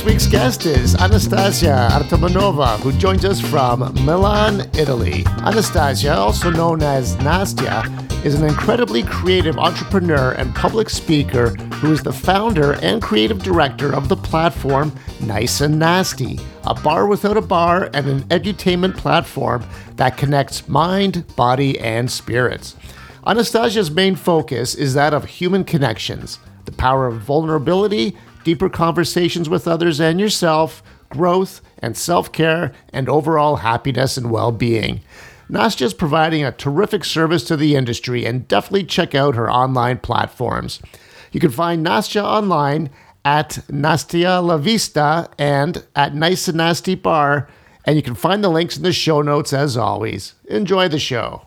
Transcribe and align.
This 0.00 0.12
week's 0.12 0.26
guest 0.26 0.64
is 0.64 0.94
Anastasia 0.94 1.90
Artamonova, 1.92 2.78
who 2.78 2.90
joins 2.92 3.22
us 3.26 3.38
from 3.38 3.80
Milan, 4.02 4.62
Italy. 4.72 5.24
Anastasia, 5.42 6.14
also 6.14 6.48
known 6.48 6.82
as 6.82 7.16
Nastia, 7.16 7.84
is 8.24 8.34
an 8.34 8.48
incredibly 8.48 9.02
creative 9.02 9.58
entrepreneur 9.58 10.32
and 10.32 10.54
public 10.54 10.88
speaker 10.88 11.50
who 11.50 11.92
is 11.92 12.02
the 12.02 12.14
founder 12.14 12.78
and 12.82 13.02
creative 13.02 13.42
director 13.42 13.94
of 13.94 14.08
the 14.08 14.16
platform 14.16 14.90
Nice 15.20 15.60
and 15.60 15.78
Nasty, 15.78 16.40
a 16.64 16.72
bar 16.72 17.06
without 17.06 17.36
a 17.36 17.42
bar 17.42 17.90
and 17.92 18.06
an 18.06 18.22
edutainment 18.30 18.96
platform 18.96 19.62
that 19.96 20.16
connects 20.16 20.66
mind, 20.66 21.26
body, 21.36 21.78
and 21.78 22.10
spirits. 22.10 22.74
Anastasia's 23.26 23.90
main 23.90 24.16
focus 24.16 24.74
is 24.74 24.94
that 24.94 25.12
of 25.12 25.26
human 25.26 25.62
connections, 25.62 26.38
the 26.64 26.72
power 26.72 27.06
of 27.06 27.20
vulnerability, 27.20 28.16
deeper 28.50 28.68
conversations 28.68 29.48
with 29.48 29.68
others 29.68 30.00
and 30.00 30.18
yourself, 30.18 30.82
growth 31.08 31.60
and 31.78 31.96
self 31.96 32.32
care, 32.32 32.72
and 32.92 33.08
overall 33.08 33.56
happiness 33.56 34.16
and 34.16 34.28
well 34.28 34.50
being. 34.50 35.00
Nastia 35.48 35.82
is 35.82 35.94
providing 35.94 36.44
a 36.44 36.50
terrific 36.50 37.04
service 37.04 37.44
to 37.44 37.56
the 37.56 37.76
industry 37.76 38.26
and 38.26 38.48
definitely 38.48 38.82
check 38.82 39.14
out 39.14 39.36
her 39.36 39.48
online 39.48 39.98
platforms. 39.98 40.82
You 41.30 41.38
can 41.38 41.52
find 41.52 41.86
Nastia 41.86 42.24
online 42.24 42.90
at 43.24 43.50
Nastia 43.68 44.42
La 44.44 44.58
Vista 44.58 45.30
and 45.38 45.84
at 45.94 46.16
Nice 46.16 46.48
and 46.48 46.56
Nasty 46.56 46.96
Bar, 46.96 47.48
and 47.84 47.94
you 47.94 48.02
can 48.02 48.16
find 48.16 48.42
the 48.42 48.48
links 48.48 48.76
in 48.76 48.82
the 48.82 48.92
show 48.92 49.22
notes 49.22 49.52
as 49.52 49.76
always. 49.76 50.34
Enjoy 50.48 50.88
the 50.88 50.98
show. 50.98 51.46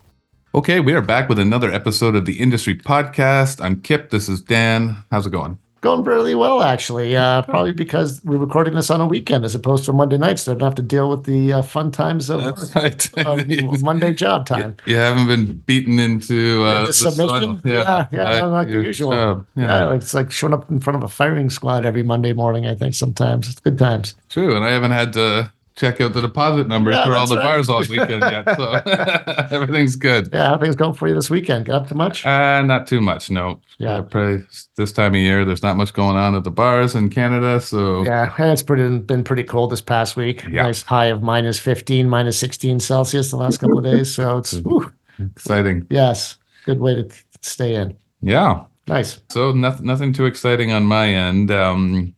Okay, 0.55 0.79
we 0.79 0.93
are 0.93 1.01
back 1.01 1.27
with 1.27 1.39
another 1.39 1.69
episode 1.69 2.15
of 2.15 2.23
the 2.23 2.39
Industry 2.39 2.75
Podcast. 2.75 3.59
I'm 3.61 3.81
Kip. 3.81 4.09
This 4.09 4.29
is 4.29 4.41
Dan. 4.41 5.03
How's 5.11 5.27
it 5.27 5.31
going? 5.31 5.59
Going 5.83 6.05
really 6.05 6.33
well, 6.33 6.63
actually. 6.63 7.13
Uh, 7.17 7.41
probably 7.41 7.73
because 7.73 8.21
we're 8.23 8.37
recording 8.37 8.73
this 8.73 8.89
on 8.89 9.01
a 9.01 9.05
weekend 9.05 9.43
as 9.43 9.53
opposed 9.53 9.83
to 9.83 9.91
Monday 9.91 10.17
nights, 10.17 10.43
so 10.43 10.53
I 10.53 10.55
don't 10.55 10.65
have 10.67 10.75
to 10.75 10.81
deal 10.81 11.09
with 11.09 11.25
the 11.25 11.51
uh, 11.51 11.61
fun 11.61 11.91
times 11.91 12.29
of, 12.29 12.39
right. 12.73 13.17
of 13.27 13.83
Monday 13.83 14.13
job 14.13 14.45
time. 14.45 14.77
You 14.85 14.95
haven't 14.95 15.27
been 15.27 15.57
beaten 15.65 15.99
into 15.99 16.63
uh, 16.63 16.81
the 16.83 16.87
the 16.87 16.93
submission? 16.93 17.27
sun. 17.27 17.61
Yeah, 17.65 18.07
yeah, 18.13 18.23
I- 18.23 18.39
no, 18.39 18.49
like 18.49 18.69
usual. 18.69 19.11
job. 19.11 19.45
Yeah. 19.57 19.89
Yeah, 19.89 19.93
it's 19.95 20.13
like 20.13 20.31
showing 20.31 20.53
up 20.53 20.71
in 20.71 20.79
front 20.79 20.95
of 20.95 21.03
a 21.03 21.09
firing 21.09 21.49
squad 21.49 21.85
every 21.85 22.01
Monday 22.03 22.31
morning. 22.31 22.65
I 22.65 22.75
think 22.75 22.95
sometimes 22.95 23.49
it's 23.49 23.59
good 23.59 23.77
times. 23.77 24.15
True, 24.29 24.55
and 24.55 24.63
I 24.63 24.69
haven't 24.71 24.91
had 24.91 25.11
to 25.13 25.51
check 25.83 25.99
out 26.01 26.13
the 26.13 26.21
deposit 26.21 26.67
numbers 26.67 26.95
Yeah, 26.95 27.05
for 27.05 27.15
all 27.15 27.27
the 27.27 27.35
right. 27.37 27.43
bars 27.43 27.69
all 27.69 27.79
weekend 27.89 28.21
yet, 28.21 28.55
so 28.55 28.71
everything's 29.51 29.95
good. 29.95 30.29
Yeah, 30.31 30.47
how 30.49 30.57
things 30.57 30.75
going 30.75 30.93
for 30.93 31.07
you 31.07 31.13
this 31.15 31.29
weekend? 31.29 31.65
Got 31.65 31.81
up 31.83 31.87
to 31.89 31.95
much? 31.95 32.25
Uh, 32.25 32.61
not 32.61 32.87
too 32.87 33.01
much, 33.01 33.29
no. 33.29 33.59
Yeah. 33.77 34.01
Probably 34.01 34.43
this 34.77 34.91
time 34.93 35.13
of 35.13 35.19
year, 35.21 35.43
there's 35.45 35.63
not 35.63 35.75
much 35.77 35.93
going 35.93 36.15
on 36.15 36.35
at 36.35 36.43
the 36.43 36.51
bars 36.51 36.95
in 36.95 37.09
Canada, 37.09 37.59
so 37.59 38.03
Yeah, 38.03 38.33
and 38.37 38.51
it's 38.51 38.63
pretty 38.63 38.99
been 38.99 39.23
pretty 39.23 39.43
cold 39.43 39.71
this 39.71 39.81
past 39.81 40.15
week. 40.15 40.43
Yeah. 40.49 40.63
Nice 40.63 40.83
high 40.83 41.07
of 41.07 41.21
minus 41.21 41.59
fifteen, 41.59 42.09
minus 42.09 42.37
sixteen 42.39 42.79
Celsius 42.79 43.31
the 43.31 43.37
last 43.37 43.59
couple 43.59 43.77
of 43.77 43.83
days. 43.83 44.13
So 44.13 44.37
it's 44.37 44.53
whew, 44.59 44.91
exciting. 45.35 45.85
yes, 45.89 46.37
good 46.65 46.79
way 46.79 46.95
to 46.95 47.09
stay 47.41 47.75
in. 47.75 47.97
Yeah. 48.21 48.63
Nice. 48.87 49.19
So 49.29 49.51
nothing, 49.53 49.85
nothing 49.85 50.13
too 50.13 50.25
exciting 50.25 50.71
on 50.71 50.83
my 50.83 51.07
end. 51.07 51.51
Um, 51.51 52.13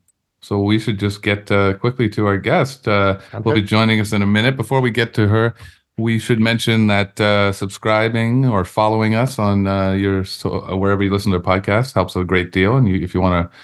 so 0.45 0.59
we 0.59 0.77
should 0.77 0.99
just 0.99 1.23
get 1.23 1.51
uh, 1.51 1.73
quickly 1.73 2.07
to 2.09 2.27
our 2.27 2.37
guest. 2.37 2.87
Uh, 2.87 3.19
will 3.43 3.55
be 3.55 3.63
joining 3.63 3.99
us 3.99 4.13
in 4.13 4.21
a 4.21 4.27
minute. 4.27 4.55
Before 4.55 4.79
we 4.79 4.91
get 4.91 5.15
to 5.15 5.27
her, 5.27 5.55
we 5.97 6.19
should 6.19 6.39
mention 6.39 6.85
that 6.85 7.19
uh, 7.19 7.51
subscribing 7.51 8.45
or 8.45 8.63
following 8.63 9.15
us 9.15 9.39
on 9.39 9.65
uh, 9.65 9.93
your 9.93 10.23
so, 10.23 10.61
uh, 10.61 10.75
wherever 10.75 11.01
you 11.01 11.09
listen 11.09 11.31
to 11.31 11.37
our 11.37 11.43
podcast 11.43 11.95
helps 11.95 12.15
a 12.15 12.23
great 12.23 12.51
deal. 12.51 12.77
And 12.77 12.87
you, 12.87 13.01
if 13.01 13.15
you 13.15 13.21
want 13.21 13.49
to 13.49 13.57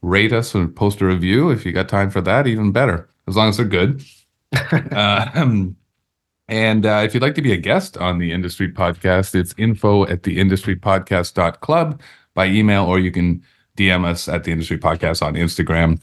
rate 0.00 0.32
us 0.32 0.54
and 0.54 0.74
post 0.74 1.00
a 1.00 1.06
review, 1.06 1.50
if 1.50 1.66
you 1.66 1.72
got 1.72 1.88
time 1.88 2.08
for 2.08 2.20
that, 2.20 2.46
even 2.46 2.70
better. 2.70 3.08
As 3.26 3.34
long 3.34 3.48
as 3.48 3.56
they're 3.56 3.66
good. 3.66 4.04
um, 4.92 5.74
and 6.46 6.86
uh, 6.86 7.02
if 7.04 7.14
you'd 7.14 7.22
like 7.22 7.34
to 7.34 7.42
be 7.42 7.52
a 7.52 7.56
guest 7.56 7.96
on 7.96 8.18
the 8.18 8.30
Industry 8.30 8.70
Podcast, 8.70 9.34
it's 9.34 9.56
info 9.58 10.06
at 10.06 10.22
the 10.22 10.38
industrypodcast.club 10.38 12.00
by 12.34 12.46
email, 12.46 12.84
or 12.84 13.00
you 13.00 13.10
can 13.10 13.42
DM 13.76 14.04
us 14.04 14.28
at 14.28 14.44
the 14.44 14.52
Industry 14.52 14.78
Podcast 14.78 15.20
on 15.20 15.34
Instagram. 15.34 16.00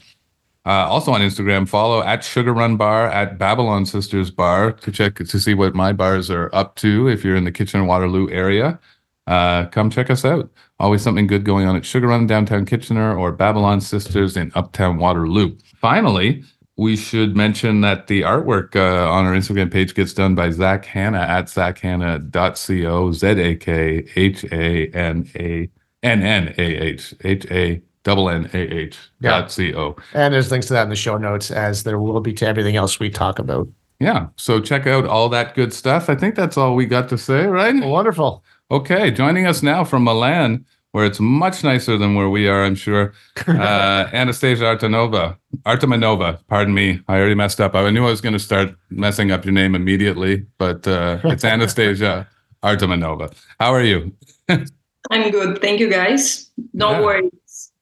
Uh, 0.66 0.84
also 0.88 1.12
on 1.12 1.20
Instagram, 1.20 1.68
follow 1.68 2.02
at 2.02 2.24
Sugar 2.24 2.52
Run 2.52 2.76
Bar, 2.76 3.08
at 3.08 3.38
Babylon 3.38 3.86
Sisters 3.86 4.32
Bar 4.32 4.72
to 4.72 4.90
check 4.90 5.14
to 5.14 5.38
see 5.40 5.54
what 5.54 5.76
my 5.76 5.92
bars 5.92 6.28
are 6.28 6.50
up 6.52 6.74
to. 6.76 7.06
If 7.06 7.24
you're 7.24 7.36
in 7.36 7.44
the 7.44 7.52
Kitchener 7.52 7.84
Waterloo 7.84 8.28
area, 8.30 8.80
uh, 9.28 9.66
come 9.66 9.90
check 9.90 10.10
us 10.10 10.24
out. 10.24 10.50
Always 10.80 11.02
something 11.02 11.28
good 11.28 11.44
going 11.44 11.68
on 11.68 11.76
at 11.76 11.84
Sugar 11.86 12.08
Run 12.08 12.26
downtown 12.26 12.66
Kitchener 12.66 13.16
or 13.16 13.30
Babylon 13.30 13.80
Sisters 13.80 14.36
in 14.36 14.50
Uptown 14.56 14.98
Waterloo. 14.98 15.56
Finally, 15.76 16.42
we 16.76 16.96
should 16.96 17.36
mention 17.36 17.80
that 17.82 18.08
the 18.08 18.22
artwork 18.22 18.74
uh, 18.74 19.08
on 19.10 19.24
our 19.24 19.32
Instagram 19.32 19.72
page 19.72 19.94
gets 19.94 20.12
done 20.12 20.34
by 20.34 20.50
Zak 20.50 20.84
Hannah 20.84 21.20
at 21.20 21.46
zakhannah.co, 21.46 23.12
Z 23.12 23.26
A 23.26 23.54
K 23.54 24.04
H 24.16 24.44
A 24.50 24.88
N 24.88 25.30
A 25.36 25.70
N 26.02 26.22
N 26.22 26.54
A 26.58 26.62
H 26.62 27.14
H 27.22 27.46
A 27.52 27.80
double 28.06 28.30
N 28.30 28.48
A 28.54 28.58
H 28.58 28.96
dot 29.20 29.50
C 29.50 29.74
O. 29.74 29.96
And 30.14 30.32
there's 30.32 30.50
links 30.52 30.68
to 30.68 30.72
that 30.74 30.84
in 30.84 30.90
the 30.90 30.96
show 30.96 31.18
notes, 31.18 31.50
as 31.50 31.82
there 31.82 31.98
will 31.98 32.20
be 32.20 32.32
to 32.34 32.46
everything 32.46 32.76
else 32.76 33.00
we 33.00 33.10
talk 33.10 33.38
about. 33.40 33.68
Yeah. 33.98 34.28
So 34.36 34.60
check 34.60 34.86
out 34.86 35.04
all 35.06 35.28
that 35.30 35.54
good 35.56 35.72
stuff. 35.74 36.08
I 36.08 36.14
think 36.14 36.36
that's 36.36 36.56
all 36.56 36.76
we 36.76 36.86
got 36.86 37.08
to 37.08 37.18
say, 37.18 37.46
right? 37.46 37.74
Wonderful. 37.84 38.44
Okay. 38.70 39.10
Joining 39.10 39.44
us 39.46 39.60
now 39.62 39.82
from 39.84 40.04
Milan, 40.04 40.64
where 40.92 41.04
it's 41.04 41.18
much 41.18 41.64
nicer 41.64 41.98
than 41.98 42.14
where 42.14 42.28
we 42.30 42.46
are, 42.46 42.62
I'm 42.64 42.76
sure. 42.76 43.12
Uh, 43.48 44.08
Anastasia 44.12 44.64
Artanova. 44.64 45.36
Artamonova. 45.64 46.38
Pardon 46.46 46.74
me. 46.74 47.00
I 47.08 47.16
already 47.18 47.34
messed 47.34 47.60
up. 47.60 47.74
I 47.74 47.90
knew 47.90 48.06
I 48.06 48.10
was 48.10 48.20
going 48.20 48.34
to 48.34 48.38
start 48.50 48.68
messing 48.90 49.32
up 49.32 49.44
your 49.44 49.52
name 49.52 49.74
immediately, 49.74 50.46
but 50.58 50.86
uh, 50.86 51.18
it's 51.24 51.44
Anastasia 51.54 52.28
Artamonova. 52.62 53.26
How 53.58 53.72
are 53.74 53.82
you? 53.82 54.12
I'm 55.10 55.30
good. 55.30 55.60
Thank 55.60 55.80
you, 55.80 55.88
guys. 55.88 56.50
No 56.74 56.90
Yeah. 56.90 57.00
worries 57.06 57.30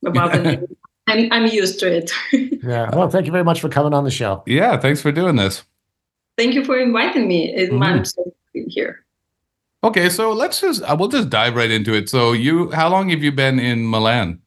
about 0.06 0.32
the 0.32 0.42
name. 0.42 0.76
I'm, 1.06 1.28
I'm 1.32 1.46
used 1.46 1.78
to 1.80 1.92
it. 1.96 2.10
Yeah. 2.64 2.88
Well, 2.96 3.10
thank 3.10 3.26
you 3.26 3.32
very 3.32 3.44
much 3.44 3.60
for 3.60 3.68
coming 3.68 3.92
on 3.92 4.04
the 4.04 4.10
show. 4.10 4.42
Yeah. 4.46 4.78
Thanks 4.78 5.02
for 5.02 5.12
doing 5.12 5.36
this. 5.36 5.64
Thank 6.38 6.54
you 6.54 6.64
for 6.64 6.78
inviting 6.78 7.28
me. 7.28 7.52
It- 7.54 7.70
Mhm. 7.70 7.84
I'm 7.84 8.04
so 8.06 8.22
happy 8.24 8.30
to 8.60 8.64
be 8.64 8.70
here. 8.72 9.04
Okay. 9.82 10.08
So 10.08 10.32
let's 10.32 10.60
just, 10.62 10.82
uh, 10.82 10.96
we'll 10.98 11.08
just 11.10 11.28
dive 11.28 11.56
right 11.56 11.70
into 11.70 11.92
it. 11.94 12.08
So 12.08 12.32
you, 12.32 12.70
how 12.70 12.88
long 12.88 13.10
have 13.10 13.22
you 13.22 13.32
been 13.32 13.58
in 13.58 13.86
Milan? 13.88 14.40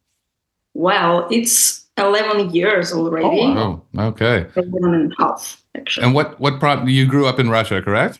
Well, 0.74 1.28
it's 1.32 1.86
11 1.98 2.50
years 2.56 2.92
already. 2.92 3.42
Oh, 3.56 3.84
okay. 3.98 4.48
11 4.56 4.94
and 4.96 5.14
a 5.14 5.16
half, 5.24 5.62
actually. 5.76 6.06
And 6.06 6.14
what 6.16 6.40
what 6.40 6.60
prompt 6.60 6.88
you 6.90 7.06
grew 7.08 7.26
up 7.28 7.40
in 7.40 7.50
Russia, 7.50 7.82
correct? 7.82 8.20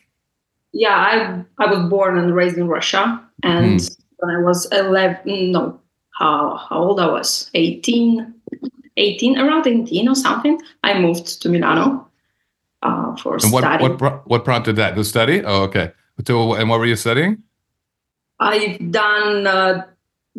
yeah, 0.72 0.94
I, 0.94 1.64
I 1.64 1.66
was 1.72 1.88
born 1.88 2.18
and 2.18 2.34
raised 2.34 2.56
in 2.58 2.68
Russia. 2.68 3.20
And 3.42 3.80
when 4.18 4.36
I 4.36 4.40
was 4.42 4.66
11, 4.70 5.52
no, 5.52 5.80
how, 6.18 6.56
how 6.68 6.76
old 6.78 7.00
I 7.00 7.06
was? 7.06 7.50
18, 7.54 8.34
18, 8.96 9.38
around 9.38 9.66
18 9.66 10.08
or 10.08 10.14
something, 10.14 10.60
I 10.82 10.98
moved 10.98 11.40
to 11.42 11.48
Milano 11.48 12.08
uh, 12.82 13.14
for 13.16 13.34
And 13.42 13.52
what 13.52 13.62
study. 13.62 13.82
what 13.82 13.98
pro- 13.98 14.20
what 14.26 14.44
prompted 14.44 14.76
that 14.76 14.94
to 14.96 15.04
study? 15.04 15.42
Oh, 15.44 15.62
okay. 15.64 15.92
So 16.26 16.54
and 16.54 16.68
what 16.68 16.80
were 16.80 16.86
you 16.86 16.96
studying? 16.96 17.38
I've 18.40 18.78
done 18.90 19.46
uh, 19.46 19.84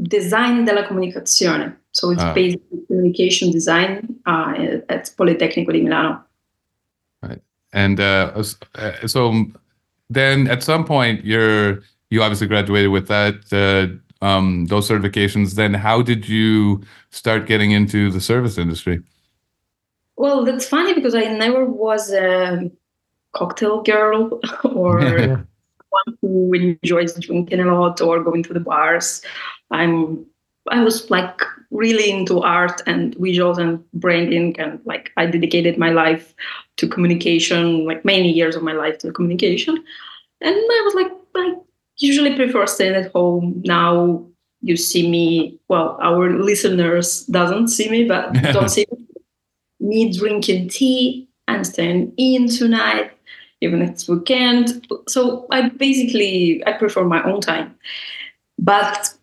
design 0.04 0.66
della 0.66 0.84
comunicazione, 0.88 1.76
so 1.92 2.12
it's 2.12 2.22
Ah. 2.24 2.34
basically 2.34 2.80
communication 2.88 3.52
design 3.52 4.16
uh, 4.26 4.80
at 4.90 5.12
Politecnico 5.18 5.72
di 5.72 5.82
Milano. 5.82 6.24
Right. 7.24 7.42
And 7.74 8.00
uh, 8.00 8.32
uh, 8.76 9.08
so 9.08 9.46
then 10.10 10.48
at 10.48 10.64
some 10.64 10.84
point 10.86 11.24
you're 11.26 11.80
you 12.10 12.22
obviously 12.24 12.48
graduated 12.48 12.90
with 12.92 13.08
that 13.08 13.36
uh, 13.54 13.88
um, 14.22 14.66
those 14.66 14.90
certifications. 14.90 15.56
Then 15.56 15.74
how 15.74 16.02
did 16.02 16.28
you 16.28 16.82
start 17.12 17.48
getting 17.48 17.72
into 17.72 18.12
the 18.12 18.22
service 18.22 18.58
industry? 18.58 19.02
Well, 20.16 20.44
that's 20.44 20.68
funny 20.68 20.94
because 20.94 21.16
I 21.16 21.26
never 21.26 21.66
was 21.66 22.12
a 22.12 22.70
cocktail 23.34 23.82
girl 23.84 24.40
or 24.64 25.00
one 25.90 26.18
who 26.22 26.54
enjoys 26.54 27.14
drinking 27.14 27.60
a 27.62 27.80
lot 27.80 28.02
or 28.02 28.24
going 28.24 28.44
to 28.44 28.54
the 28.54 28.60
bars. 28.60 29.22
I'm 29.72 30.26
I 30.72 30.84
was 30.84 31.10
like 31.10 31.42
really 31.72 32.12
into 32.12 32.42
art 32.42 32.82
and 32.86 33.16
visuals 33.16 33.58
and 33.58 33.84
branding 33.94 34.60
and 34.60 34.80
like 34.86 35.12
I 35.18 35.26
dedicated 35.26 35.78
my 35.78 35.90
life 35.90 36.36
to 36.78 36.88
communication, 36.88 37.86
like 37.86 38.06
many 38.06 38.32
years 38.32 38.56
of 38.56 38.64
my 38.64 38.74
life 38.74 39.00
to 39.00 39.12
communication. 39.12 39.76
And 40.42 40.56
I 40.56 40.82
was 40.86 40.94
like, 40.96 41.12
I 41.36 41.56
usually 42.00 42.36
prefer 42.36 42.66
staying 42.66 42.96
at 42.96 43.12
home. 43.12 43.62
Now 43.66 44.26
you 44.62 44.76
see 44.76 45.10
me, 45.10 45.60
well, 45.68 45.98
our 46.02 46.32
listeners 46.32 47.26
doesn't 47.26 47.70
see 47.70 47.90
me, 47.90 48.06
but 48.06 48.34
don't 48.54 48.70
see 48.70 48.86
me, 48.92 49.08
me 49.80 50.18
drinking 50.18 50.70
tea 50.70 51.28
and 51.48 51.66
staying 51.66 52.14
in 52.18 52.48
tonight, 52.50 53.12
even 53.62 53.82
if 53.82 53.92
it's 53.92 54.08
weekend. 54.08 54.86
So 55.08 55.48
I 55.52 55.70
basically 55.70 56.64
I 56.66 56.74
prefer 56.74 57.04
my 57.06 57.24
own 57.24 57.42
time. 57.42 57.76
But 58.58 59.14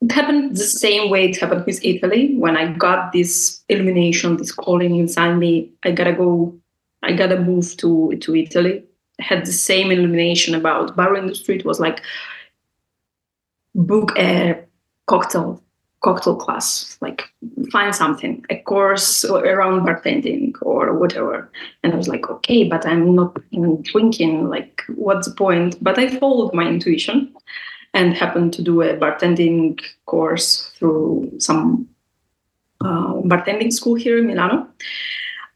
it 0.00 0.12
happened 0.12 0.56
the 0.56 0.64
same 0.64 1.10
way 1.10 1.30
it 1.30 1.38
happened 1.38 1.64
with 1.66 1.84
Italy. 1.84 2.36
When 2.36 2.56
I 2.56 2.72
got 2.72 3.12
this 3.12 3.64
illumination, 3.68 4.36
this 4.36 4.52
calling 4.52 4.96
inside 4.96 5.34
me, 5.34 5.72
I 5.82 5.90
gotta 5.90 6.12
go, 6.12 6.56
I 7.02 7.12
gotta 7.12 7.40
move 7.40 7.76
to 7.78 8.16
to 8.20 8.36
Italy. 8.36 8.84
Had 9.18 9.44
the 9.46 9.52
same 9.52 9.90
illumination 9.90 10.54
about 10.54 10.96
bar 10.96 11.16
industry. 11.16 11.56
It 11.56 11.64
was 11.64 11.80
like 11.80 12.02
book 13.74 14.12
a 14.18 14.64
cocktail 15.06 15.62
cocktail 16.00 16.36
class, 16.36 16.96
like 17.00 17.24
find 17.72 17.94
something, 17.94 18.44
a 18.50 18.56
course 18.60 19.24
around 19.24 19.84
bartending 19.86 20.54
or 20.62 20.96
whatever. 20.96 21.50
And 21.82 21.92
I 21.92 21.96
was 21.96 22.08
like, 22.08 22.30
okay, 22.30 22.64
but 22.64 22.86
I'm 22.86 23.14
not 23.14 23.36
even 23.50 23.82
drinking. 23.82 24.48
Like, 24.48 24.82
what's 24.94 25.28
the 25.28 25.34
point? 25.34 25.82
But 25.82 25.98
I 25.98 26.16
followed 26.18 26.54
my 26.54 26.68
intuition 26.68 27.34
and 27.94 28.14
happened 28.14 28.52
to 28.54 28.62
do 28.62 28.82
a 28.82 28.96
bartending 28.96 29.80
course 30.06 30.70
through 30.76 31.32
some 31.38 31.88
uh, 32.80 33.14
bartending 33.24 33.72
school 33.72 33.96
here 33.96 34.18
in 34.18 34.26
Milano. 34.26 34.68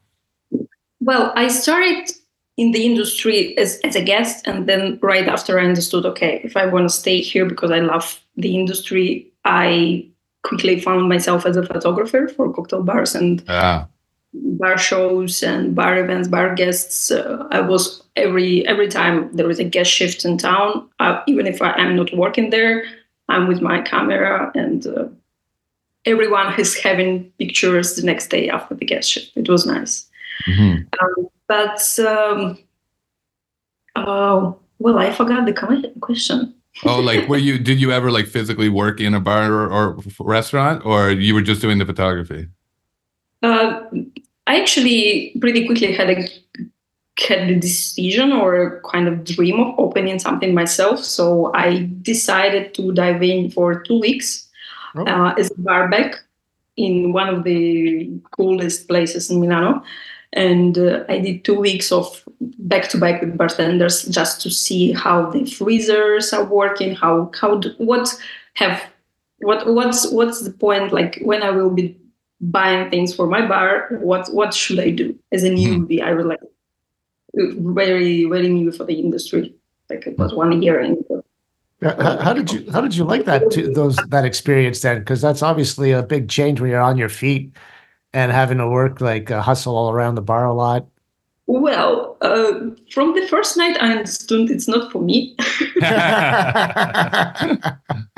Well, 1.00 1.34
I 1.36 1.48
started 1.48 2.12
in 2.58 2.72
the 2.72 2.86
industry 2.86 3.58
as, 3.58 3.80
as 3.84 3.96
a 3.96 4.04
guest 4.04 4.48
and 4.48 4.66
then 4.66 4.98
right 5.02 5.28
after 5.28 5.60
i 5.60 5.66
understood 5.66 6.06
okay 6.06 6.40
if 6.46 6.56
i 6.56 6.66
want 6.66 6.88
to 6.88 6.96
stay 6.96 7.20
here 7.20 7.46
because 7.46 7.70
i 7.70 7.80
love 7.80 8.24
the 8.38 8.56
industry 8.56 9.30
i 9.44 10.08
quickly 10.46 10.80
found 10.80 11.10
myself 11.10 11.46
as 11.46 11.58
a 11.58 11.66
photographer 11.66 12.28
for 12.28 12.54
cocktail 12.54 12.84
bars 12.84 13.16
and 13.16 13.44
ah. 13.50 13.88
bar 14.34 14.78
shows 14.78 15.42
and 15.42 15.76
bar 15.76 15.98
events, 15.98 16.28
bar 16.28 16.54
guests. 16.54 17.12
Uh, 17.12 17.48
I 17.52 17.62
was 17.62 18.04
every 18.16 18.66
every 18.68 18.88
time 18.88 19.36
there 19.36 19.48
was 19.48 19.60
a 19.60 19.64
guest 19.64 19.92
shift 19.92 20.24
in 20.24 20.38
town, 20.38 20.88
uh, 21.00 21.22
even 21.28 21.48
if 21.48 21.62
I 21.62 21.74
am 21.80 21.96
not 21.96 22.16
working 22.16 22.52
there, 22.52 22.86
I'm 23.30 23.48
with 23.48 23.62
my 23.62 23.82
camera 23.82 24.52
and 24.56 24.86
uh, 24.86 25.08
everyone 26.06 26.60
is 26.60 26.78
having 26.78 27.32
pictures 27.40 27.96
the 27.96 28.04
next 28.04 28.28
day 28.28 28.50
after 28.50 28.76
the 28.76 28.86
guest 28.86 29.10
shift. 29.10 29.32
It 29.36 29.50
was 29.50 29.66
nice. 29.66 30.08
Mm-hmm. 30.48 30.84
Um, 31.02 31.30
but 31.48 32.00
um, 32.00 32.60
oh, 33.96 34.60
well, 34.80 34.98
I 34.98 35.12
forgot 35.12 35.46
the 35.46 35.54
question 36.02 36.56
oh, 36.84 37.00
like 37.00 37.28
were 37.28 37.38
you? 37.38 37.58
Did 37.58 37.80
you 37.80 37.92
ever 37.92 38.12
like 38.12 38.28
physically 38.28 38.70
work 38.70 39.00
in 39.00 39.14
a 39.14 39.20
bar 39.20 39.52
or, 39.52 39.70
or 39.70 39.98
restaurant, 40.20 40.86
or 40.86 41.12
you 41.12 41.34
were 41.34 41.42
just 41.42 41.62
doing 41.62 41.78
the 41.78 41.86
photography? 41.86 42.48
Uh, 43.42 43.82
I 44.48 44.60
actually 44.60 45.36
pretty 45.40 45.66
quickly 45.66 45.94
had 45.94 46.10
a 46.10 46.28
had 47.18 47.48
the 47.48 47.56
decision 47.56 48.32
or 48.32 48.82
kind 48.92 49.08
of 49.08 49.24
dream 49.24 49.60
of 49.60 49.80
opening 49.80 50.20
something 50.20 50.54
myself. 50.54 51.00
So 51.00 51.52
I 51.54 51.90
decided 52.02 52.74
to 52.76 52.94
dive 52.94 53.24
in 53.24 53.52
for 53.52 53.82
two 53.82 54.00
weeks 54.00 54.48
oh. 54.96 55.06
uh, 55.06 55.34
as 55.38 55.52
a 55.52 55.62
barback 55.62 56.16
in 56.78 57.14
one 57.14 57.30
of 57.30 57.44
the 57.46 58.10
coolest 58.36 58.88
places 58.88 59.32
in 59.32 59.40
Milano 59.40 59.82
and 60.36 60.78
uh, 60.78 61.04
I 61.08 61.20
did 61.20 61.46
two 61.46 61.60
weeks 61.60 61.92
of 61.92 62.24
back 62.42 62.90
to 62.90 62.98
back 62.98 63.22
with 63.22 63.38
bartenders 63.38 64.04
just 64.04 64.42
to 64.42 64.52
see 64.52 64.92
how 64.92 65.30
the 65.32 65.46
freezers 65.46 66.34
are 66.34 66.44
working, 66.44 66.94
how 66.94 67.32
how 67.40 67.56
do, 67.56 67.74
what 67.78 68.14
have 68.56 68.84
what 69.40 69.74
what's 69.74 70.12
what's 70.12 70.42
the 70.42 70.52
point 70.52 70.92
like 70.92 71.20
when 71.24 71.42
I 71.42 71.52
will 71.52 71.70
be 71.70 71.98
buying 72.42 72.90
things 72.92 73.16
for 73.16 73.28
my 73.28 73.48
bar, 73.48 73.88
what 74.02 74.32
what 74.34 74.54
should 74.54 74.80
I 74.80 74.90
do 74.90 75.18
as 75.32 75.44
a 75.44 75.50
mm-hmm. 75.50 75.86
newbie? 75.86 76.02
I 76.02 76.14
was 76.14 76.26
like 76.26 76.42
very 77.36 78.26
very 78.26 78.50
new 78.50 78.72
for 78.72 78.86
the 78.86 79.00
industry. 79.00 79.54
Like 79.90 80.08
it 80.08 80.18
was 80.18 80.34
one 80.34 80.62
year 80.62 80.80
in. 80.80 81.04
How, 81.82 82.18
how 82.18 82.34
did 82.34 82.52
you 82.52 82.72
how 82.72 82.82
did 82.82 82.96
you 82.96 83.04
like 83.04 83.26
that 83.26 83.52
to, 83.52 83.72
those 83.72 83.98
that 84.08 84.26
experience 84.26 84.82
then? 84.82 85.00
Because 85.00 85.22
that's 85.22 85.44
obviously 85.44 85.92
a 85.92 86.02
big 86.02 86.30
change 86.30 86.60
when 86.60 86.72
you're 86.72 86.82
on 86.82 86.98
your 86.98 87.10
feet 87.10 87.52
and 88.16 88.32
having 88.32 88.58
to 88.58 88.68
work 88.68 89.02
like 89.02 89.30
uh, 89.30 89.42
hustle 89.42 89.76
all 89.76 89.92
around 89.92 90.16
the 90.16 90.22
bar 90.22 90.46
a 90.46 90.54
lot? 90.54 90.88
Well, 91.48 92.18
uh, 92.22 92.72
from 92.90 93.14
the 93.14 93.28
first 93.28 93.56
night, 93.58 93.78
I 93.80 93.92
understood 93.92 94.50
it's 94.50 94.68
not 94.68 94.92
for 94.92 95.00
me. 95.02 95.36
yeah. 95.76 97.62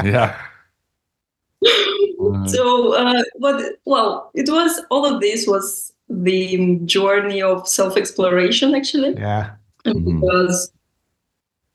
so, 2.46 2.94
uh, 2.94 3.24
but 3.40 3.74
well, 3.84 4.32
it 4.34 4.48
was 4.50 4.80
all 4.90 5.06
of 5.06 5.20
this 5.20 5.46
was 5.46 5.92
the 6.10 6.80
journey 6.86 7.42
of 7.42 7.68
self 7.68 7.98
exploration, 7.98 8.76
actually. 8.76 9.14
Yeah. 9.14 9.52
Mm-hmm. 9.86 10.20
Because 10.20 10.72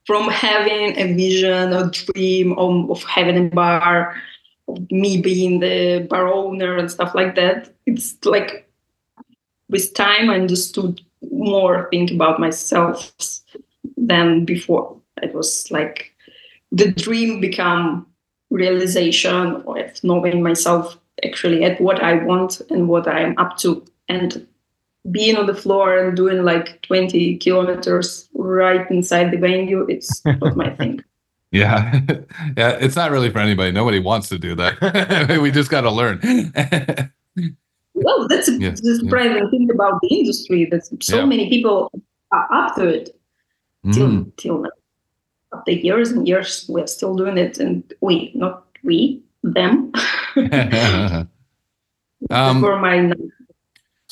from 0.06 0.28
having 0.28 0.98
a 0.98 1.14
vision, 1.14 1.72
a 1.72 1.90
dream 1.90 2.52
of, 2.58 2.90
of 2.90 3.02
having 3.04 3.46
a 3.46 3.48
bar, 3.50 4.14
me 4.90 5.20
being 5.20 5.60
the 5.60 6.06
bar 6.08 6.28
owner 6.28 6.76
and 6.76 6.90
stuff 6.90 7.14
like 7.14 7.34
that 7.34 7.72
it's 7.86 8.16
like 8.24 8.68
with 9.68 9.92
time 9.94 10.30
i 10.30 10.34
understood 10.34 11.00
more 11.30 11.88
think 11.90 12.10
about 12.10 12.40
myself 12.40 13.12
than 13.96 14.44
before 14.44 14.96
it 15.22 15.34
was 15.34 15.70
like 15.70 16.14
the 16.70 16.90
dream 16.92 17.40
become 17.40 18.06
realization 18.50 19.56
of 19.66 20.04
knowing 20.04 20.42
myself 20.42 20.98
actually 21.24 21.64
at 21.64 21.80
what 21.80 22.02
i 22.02 22.14
want 22.24 22.60
and 22.70 22.88
what 22.88 23.08
i'm 23.08 23.36
up 23.38 23.56
to 23.56 23.84
and 24.08 24.46
being 25.10 25.36
on 25.36 25.46
the 25.46 25.54
floor 25.54 25.98
and 25.98 26.16
doing 26.16 26.44
like 26.44 26.80
20 26.82 27.36
kilometers 27.38 28.28
right 28.34 28.88
inside 28.90 29.30
the 29.32 29.36
venue 29.36 29.84
it's 29.88 30.24
not 30.24 30.56
my 30.56 30.70
thing 30.76 31.02
yeah. 31.52 32.00
yeah. 32.56 32.78
It's 32.80 32.96
not 32.96 33.10
really 33.12 33.30
for 33.30 33.38
anybody. 33.38 33.70
Nobody 33.70 34.00
wants 34.00 34.28
to 34.30 34.38
do 34.38 34.56
that. 34.56 35.38
we 35.42 35.50
just 35.50 35.70
got 35.70 35.82
to 35.82 35.90
learn. 35.90 36.18
well, 37.94 38.26
that's 38.26 38.48
yeah, 38.48 38.70
the 38.70 38.98
surprising 39.00 39.44
yeah. 39.44 39.50
thing 39.50 39.70
about 39.72 40.00
the 40.02 40.08
industry 40.08 40.64
that 40.70 40.84
so 41.02 41.18
yeah. 41.18 41.26
many 41.26 41.48
people 41.48 41.92
are 42.32 42.48
up 42.52 42.74
to 42.76 42.88
it 42.88 43.16
till, 43.92 44.08
mm. 44.08 44.36
till 44.36 44.58
now. 44.58 44.70
After 45.52 45.72
years 45.72 46.10
and 46.10 46.26
years, 46.26 46.64
we're 46.70 46.86
still 46.86 47.14
doing 47.14 47.36
it. 47.36 47.58
And 47.58 47.84
we, 48.00 48.32
not 48.34 48.64
we, 48.82 49.22
them. 49.42 49.92
um, 52.30 52.60
for 52.60 52.78
my. 52.80 53.12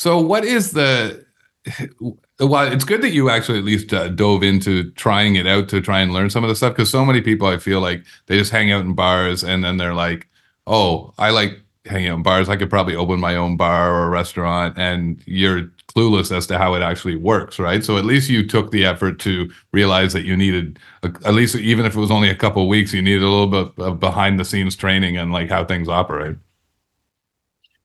So, 0.01 0.19
what 0.19 0.47
is 0.47 0.71
the 0.73 1.27
well, 2.41 2.73
it's 2.73 2.85
good 2.85 3.03
that 3.03 3.11
you 3.11 3.29
actually 3.29 3.59
at 3.59 3.65
least 3.65 3.93
uh, 3.93 4.09
dove 4.09 4.43
into 4.43 4.91
trying 4.93 5.37
it 5.37 5.47
out 5.47 5.69
to 5.69 5.83
try 5.83 6.01
and 6.01 6.11
learn 6.11 6.31
some 6.31 6.43
of 6.43 6.49
the 6.49 6.55
stuff 6.57 6.73
because 6.73 6.89
so 6.89 7.05
many 7.05 7.21
people 7.21 7.47
I 7.47 7.59
feel 7.59 7.83
like 7.83 8.07
they 8.25 8.39
just 8.39 8.51
hang 8.51 8.73
out 8.73 8.81
in 8.81 8.95
bars 8.95 9.45
and 9.45 9.63
then 9.63 9.77
they're 9.77 9.93
like, 9.93 10.27
"Oh, 10.67 11.13
I 11.19 11.29
like 11.29 11.61
hanging 11.85 12.09
out 12.09 12.17
in 12.17 12.23
bars. 12.23 12.49
I 12.49 12.57
could 12.57 12.71
probably 12.71 12.97
open 12.97 13.21
my 13.21 13.37
own 13.37 13.59
bar 13.59 13.95
or 13.95 14.09
restaurant," 14.09 14.79
and 14.79 15.23
you're 15.27 15.71
clueless 15.95 16.35
as 16.35 16.47
to 16.47 16.57
how 16.57 16.73
it 16.73 16.81
actually 16.81 17.17
works, 17.17 17.59
right? 17.59 17.85
So 17.85 17.99
at 17.99 18.07
least 18.07 18.31
you 18.31 18.47
took 18.47 18.71
the 18.71 18.87
effort 18.87 19.19
to 19.21 19.53
realize 19.75 20.15
that 20.15 20.25
you 20.25 20.35
needed, 20.35 20.79
a, 21.03 21.09
at 21.27 21.35
least 21.35 21.57
even 21.57 21.85
if 21.85 21.95
it 21.95 22.01
was 22.01 22.11
only 22.11 22.31
a 22.31 22.35
couple 22.35 22.67
weeks, 22.69 22.95
you 22.95 23.03
needed 23.03 23.23
a 23.23 23.29
little 23.29 23.49
bit 23.49 23.85
of 23.85 24.01
behind 24.01 24.41
the 24.41 24.47
scenes 24.47 24.77
training 24.77 25.19
and 25.19 25.31
like 25.31 25.51
how 25.51 25.63
things 25.63 25.91
operate. 25.91 26.37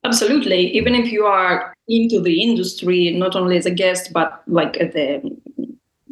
Absolutely. 0.05 0.75
Even 0.77 0.93
if 0.93 1.11
you 1.11 1.25
are 1.25 1.73
into 1.87 2.21
the 2.21 2.41
industry, 2.41 3.11
not 3.11 3.35
only 3.35 3.57
as 3.57 3.65
a 3.65 3.71
guest, 3.71 4.13
but 4.13 4.43
like 4.47 4.79
at 4.79 4.93
the 4.93 5.21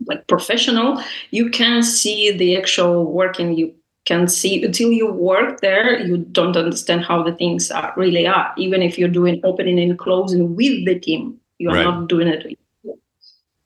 like 0.05 0.25
professional, 0.27 1.01
you 1.31 1.49
can 1.49 1.83
see 1.83 2.31
the 2.31 2.57
actual 2.57 3.05
working. 3.05 3.55
You 3.55 3.73
can 4.05 4.27
see 4.27 4.63
until 4.63 4.91
you 4.91 5.11
work 5.11 5.61
there, 5.61 5.99
you 5.99 6.17
don't 6.17 6.57
understand 6.57 7.05
how 7.05 7.23
the 7.23 7.33
things 7.33 7.71
are 7.71 7.93
really 7.95 8.27
are. 8.27 8.51
Even 8.57 8.81
if 8.81 8.97
you're 8.97 9.07
doing 9.07 9.39
opening 9.43 9.79
and 9.79 9.97
closing 9.97 10.55
with 10.55 10.85
the 10.85 10.99
team, 10.99 11.39
you 11.59 11.69
are 11.69 11.75
right. 11.75 11.83
not 11.83 12.09
doing 12.09 12.27
it. 12.27 12.57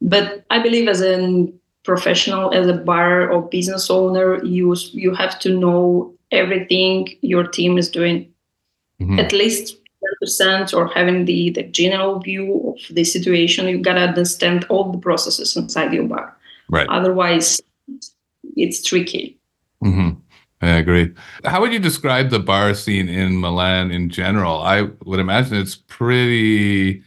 But 0.01 0.45
I 0.49 0.61
believe 0.61 0.87
as 0.87 1.01
a 1.01 1.47
professional, 1.83 2.53
as 2.53 2.67
a 2.67 2.73
bar 2.73 3.31
or 3.31 3.41
business 3.49 3.89
owner, 3.89 4.43
you 4.43 4.75
you 4.91 5.15
have 5.15 5.39
to 5.39 5.57
know 5.57 6.13
everything 6.31 7.07
your 7.21 7.47
team 7.47 7.77
is 7.77 7.89
doing. 7.89 8.31
Mm-hmm. 9.01 9.19
At 9.19 9.31
least 9.31 9.77
100% 10.23 10.73
or 10.73 10.87
having 10.87 11.25
the, 11.25 11.49
the 11.51 11.63
general 11.63 12.19
view 12.19 12.75
of 12.75 12.95
the 12.95 13.03
situation. 13.03 13.67
You 13.67 13.79
gotta 13.79 14.01
understand 14.01 14.65
all 14.69 14.91
the 14.91 14.97
processes 14.97 15.55
inside 15.55 15.93
your 15.93 16.05
bar. 16.05 16.35
Right. 16.69 16.87
Otherwise, 16.89 17.61
it's 18.55 18.83
tricky. 18.83 19.37
Mm-hmm. 19.83 20.19
I 20.61 20.69
agree. 20.69 21.13
How 21.45 21.61
would 21.61 21.71
you 21.71 21.79
describe 21.79 22.31
the 22.31 22.39
bar 22.39 22.73
scene 22.73 23.09
in 23.09 23.39
Milan 23.39 23.91
in 23.91 24.09
general? 24.09 24.61
I 24.61 24.89
would 25.05 25.19
imagine 25.19 25.57
it's 25.57 25.75
pretty 25.75 27.03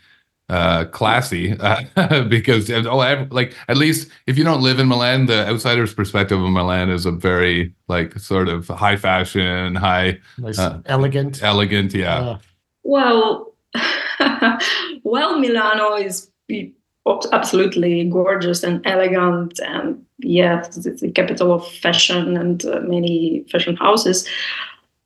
uh, 0.49 0.85
classy 0.87 1.57
uh, 1.59 2.23
because 2.29 2.71
oh, 2.71 2.97
like 3.31 3.55
at 3.69 3.77
least 3.77 4.09
if 4.27 4.39
you 4.39 4.45
don't 4.45 4.63
live 4.63 4.79
in 4.79 4.89
Milan, 4.89 5.27
the 5.27 5.49
outsider's 5.49 5.93
perspective 5.95 6.41
of 6.41 6.51
Milan 6.51 6.91
is 6.91 7.07
a 7.07 7.11
very 7.11 7.75
like 7.89 8.19
sort 8.19 8.49
of 8.49 8.69
high 8.69 8.97
fashion, 8.97 9.75
high, 9.75 10.19
nice, 10.39 10.59
uh, 10.59 10.81
elegant, 10.87 11.43
elegant. 11.43 11.93
Yeah. 11.93 12.39
Well, 12.83 13.55
well, 15.05 15.39
Milano 15.39 15.97
is 15.97 16.31
absolutely 17.33 18.05
gorgeous 18.05 18.63
and 18.63 18.87
elegant 18.87 19.59
and 19.61 20.05
yeah 20.19 20.61
it's 20.61 21.01
the 21.01 21.11
capital 21.11 21.53
of 21.53 21.67
fashion 21.67 22.37
and 22.37 22.65
uh, 22.67 22.81
many 22.81 23.45
fashion 23.51 23.77
houses. 23.77 24.29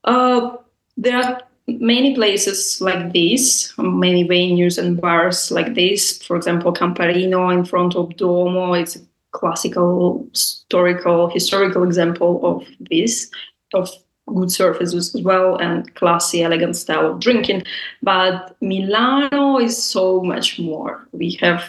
Uh, 0.05 0.57
there 0.97 1.17
are 1.17 1.41
many 1.67 2.15
places 2.15 2.81
like 2.81 3.13
this 3.13 3.73
many 3.79 4.27
venues 4.29 4.77
and 4.79 5.01
bars 5.01 5.51
like 5.51 5.75
this. 5.75 6.23
For 6.23 6.37
example 6.37 6.73
camparino 6.73 7.53
in 7.53 7.65
front 7.65 7.97
of 7.97 8.17
duomo 8.17 8.75
it's 8.75 8.97
a 8.97 9.01
classical 9.33 10.27
historical 10.31 11.31
historical 11.31 11.85
example 11.85 12.41
of 12.45 12.67
this 12.91 13.31
of 13.73 13.91
good 14.27 14.51
surfaces 14.51 15.15
as 15.15 15.23
well 15.23 15.57
and 15.57 15.95
classy, 15.95 16.43
elegant 16.43 16.77
style 16.77 17.13
of 17.13 17.21
drinking. 17.21 17.63
But 18.03 18.57
Milano 18.61 19.59
is 19.59 19.83
so 19.83 20.23
much 20.23 20.59
more. 20.59 21.07
We 21.13 21.33
have 21.41 21.65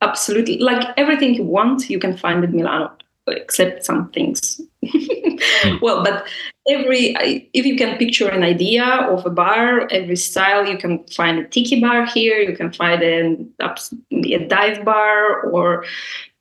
absolutely 0.00 0.58
like 0.58 0.86
everything 0.96 1.34
you 1.34 1.44
want, 1.44 1.90
you 1.90 1.98
can 1.98 2.16
find 2.16 2.44
in 2.44 2.52
Milano, 2.52 2.92
except 3.26 3.84
some 3.84 4.10
things. 4.10 4.60
mm. 4.84 5.80
Well, 5.80 6.04
but 6.04 6.26
every 6.68 7.16
if 7.52 7.66
you 7.66 7.76
can 7.76 7.96
picture 7.98 8.28
an 8.28 8.42
idea 8.42 8.84
of 8.84 9.26
a 9.26 9.30
bar, 9.30 9.88
every 9.90 10.16
style, 10.16 10.66
you 10.66 10.78
can 10.78 11.04
find 11.08 11.38
a 11.38 11.48
tiki 11.48 11.80
bar 11.80 12.06
here. 12.06 12.38
You 12.38 12.56
can 12.56 12.72
find 12.72 13.02
a, 13.02 13.36
a 14.12 14.38
dive 14.46 14.84
bar 14.84 15.42
or 15.42 15.84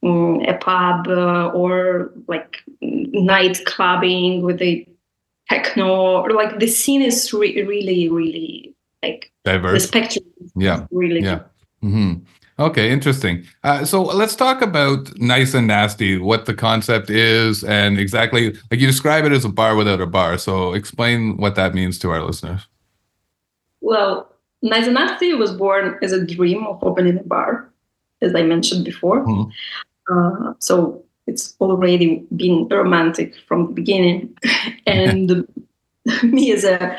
um, 0.03 0.41
a 0.41 0.55
pub 0.57 1.07
uh, 1.07 1.47
or 1.49 2.11
like 2.27 2.63
night 2.81 3.65
clubbing 3.65 4.41
with 4.41 4.61
a 4.61 4.85
techno 5.49 6.23
like 6.23 6.59
the 6.59 6.67
scene 6.67 7.01
is 7.01 7.33
re- 7.33 7.63
really 7.63 8.09
really 8.09 8.75
like 9.01 9.31
diverse. 9.43 9.73
the 9.73 9.87
spectrum 9.87 10.25
yeah. 10.55 10.85
really 10.91 11.21
yeah. 11.21 11.39
mm-hmm. 11.83 12.13
okay 12.59 12.91
interesting. 12.91 13.45
Uh, 13.63 13.83
so 13.83 14.01
let's 14.01 14.35
talk 14.35 14.61
about 14.61 15.15
nice 15.17 15.53
and 15.53 15.67
nasty 15.67 16.17
what 16.17 16.45
the 16.45 16.53
concept 16.53 17.09
is 17.09 17.63
and 17.63 17.99
exactly 17.99 18.53
like 18.71 18.79
you 18.79 18.87
describe 18.87 19.25
it 19.25 19.31
as 19.31 19.45
a 19.45 19.49
bar 19.49 19.75
without 19.75 20.01
a 20.01 20.07
bar 20.07 20.37
so 20.37 20.73
explain 20.73 21.37
what 21.37 21.55
that 21.55 21.73
means 21.73 21.99
to 21.99 22.09
our 22.09 22.21
listeners. 22.21 22.67
Well 23.81 24.29
nice 24.61 24.85
and 24.85 24.95
nasty 24.95 25.33
was 25.33 25.51
born 25.51 25.97
as 26.01 26.13
a 26.13 26.25
dream 26.25 26.65
of 26.65 26.81
opening 26.83 27.17
a 27.17 27.23
bar 27.23 27.69
as 28.21 28.33
i 28.33 28.41
mentioned 28.41 28.85
before. 28.85 29.25
Mm-hmm. 29.25 30.49
uh, 30.49 30.53
so 30.59 31.03
it's 31.27 31.55
already 31.61 32.25
been 32.35 32.67
romantic 32.67 33.35
from 33.47 33.67
the 33.67 33.73
beginning. 33.73 34.37
And 34.85 35.47
me 36.23 36.51
as 36.51 36.63
a 36.63 36.97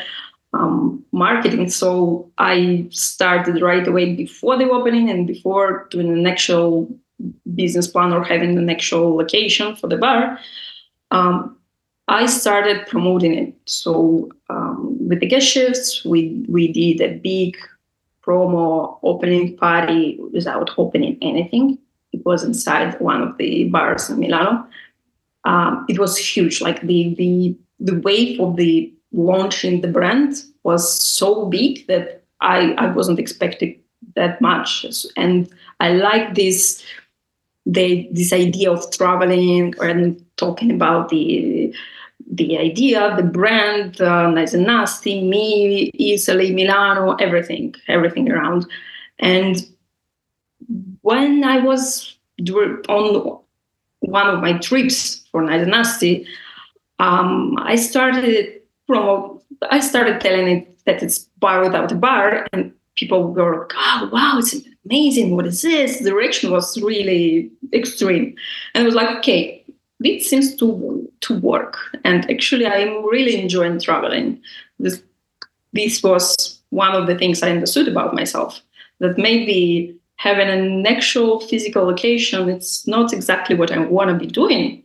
um, 0.55 1.05
marketing 1.13 1.69
so 1.69 2.31
i 2.39 2.87
started 2.91 3.61
right 3.61 3.87
away 3.87 4.15
before 4.15 4.57
the 4.57 4.71
opening 4.71 5.11
and 5.11 5.27
before 5.27 5.87
doing 5.91 6.09
an 6.09 6.27
actual 6.27 6.89
business 7.55 7.87
plan 7.87 8.13
or 8.13 8.23
having 8.23 8.57
an 8.59 8.71
actual 8.71 9.17
location 9.17 9.77
for 9.77 9.89
the 9.89 9.97
bar. 9.97 10.39
Um, 11.11 11.57
i 12.09 12.27
started 12.27 12.87
promoting 12.87 13.35
it. 13.35 13.55
So 13.67 14.31
um, 14.51 14.97
with 15.09 15.21
the 15.21 15.27
guest 15.27 15.47
shifts 15.47 16.05
we, 16.05 16.45
we 16.49 16.73
did 16.73 17.01
a 17.01 17.19
big 17.19 17.57
promo 18.25 18.99
opening 19.03 19.57
party 19.57 20.19
without 20.33 20.71
opening 20.79 21.19
anything 21.23 21.79
it 22.15 22.25
was 22.25 22.43
inside 22.43 22.99
one 23.01 23.23
of 23.23 23.37
the 23.39 23.69
bars 23.69 24.11
in 24.11 24.19
Milano. 24.19 24.67
Um, 25.45 25.85
it 25.89 25.99
was 25.99 26.17
huge. 26.17 26.61
Like 26.61 26.81
the 26.83 27.15
the 27.15 27.57
the 27.81 28.01
wave 28.01 28.41
of 28.41 28.57
the 28.57 28.93
launching 29.13 29.81
the 29.81 29.89
brand 29.89 30.43
was 30.63 30.83
so 31.01 31.47
big 31.47 31.87
that 31.87 32.23
I 32.41 32.73
I 32.79 32.87
wasn't 32.87 33.19
expecting 33.19 33.81
that 34.17 34.41
much. 34.41 34.87
And 35.17 35.49
I 35.81 35.93
like 35.93 36.35
this 36.35 36.83
the 37.67 38.09
this 38.13 38.33
idea 38.33 38.71
of 38.71 38.91
traveling 38.91 39.75
and 39.81 40.25
talking 40.37 40.71
about 40.71 41.09
the 41.09 41.75
the 42.31 42.59
idea, 42.59 43.15
the 43.17 43.23
brand, 43.23 44.01
uh, 44.01 44.31
nice 44.31 44.55
and 44.55 44.67
nasty, 44.67 45.23
me, 45.23 45.91
Italy, 45.95 46.53
Milano, 46.53 47.15
everything, 47.17 47.75
everything 47.89 48.31
around. 48.31 48.67
And 49.19 49.67
when 51.05 51.45
I 51.45 51.59
was 51.59 52.17
on 52.89 53.39
one 54.01 54.27
of 54.27 54.41
my 54.41 54.55
trips 54.59 55.23
for 55.31 55.43
Nice 55.43 55.67
Nasty, 55.67 56.27
um, 56.99 57.57
I 57.59 57.77
started 57.77 58.61
from 58.87 59.39
I 59.71 59.81
started 59.81 60.21
telling 60.21 60.49
it 60.49 60.85
that 60.87 61.03
it's 61.03 61.19
bar 61.39 61.63
without 61.63 61.93
a 61.93 61.95
bar, 61.95 62.47
and 62.53 62.73
people 62.97 63.33
were 63.33 63.61
like, 63.61 63.73
"Oh, 63.77 64.11
wow, 64.13 64.39
it's 64.39 64.55
amazing! 64.87 65.37
What 65.37 65.47
is 65.47 65.61
this?" 65.61 66.01
The 66.01 66.15
reaction 66.15 66.51
was 66.51 66.81
really 66.81 67.51
extreme, 67.75 68.35
and 68.75 68.83
I 68.83 68.87
was 68.87 68.95
like, 68.95 69.11
"Okay, 69.19 69.63
this 70.01 70.29
seems 70.31 70.57
to 70.57 70.67
to 71.21 71.39
work." 71.41 71.77
And 72.05 72.29
actually, 72.31 72.67
I'm 72.67 73.05
really 73.05 73.39
enjoying 73.41 73.79
traveling. 73.79 74.41
This 74.79 75.03
this 75.75 76.03
was 76.03 76.61
one 76.71 76.95
of 76.95 77.07
the 77.07 77.17
things 77.19 77.43
I 77.43 77.51
understood 77.51 77.89
about 77.89 78.15
myself 78.15 78.63
that 79.01 79.19
maybe 79.19 79.99
having 80.17 80.49
an 80.49 80.87
actual 80.87 81.41
physical 81.41 81.85
location, 81.85 82.49
it's 82.49 82.87
not 82.87 83.13
exactly 83.13 83.57
what 83.57 83.71
I 83.71 83.79
want 83.79 84.11
to 84.11 84.17
be 84.17 84.27
doing. 84.27 84.83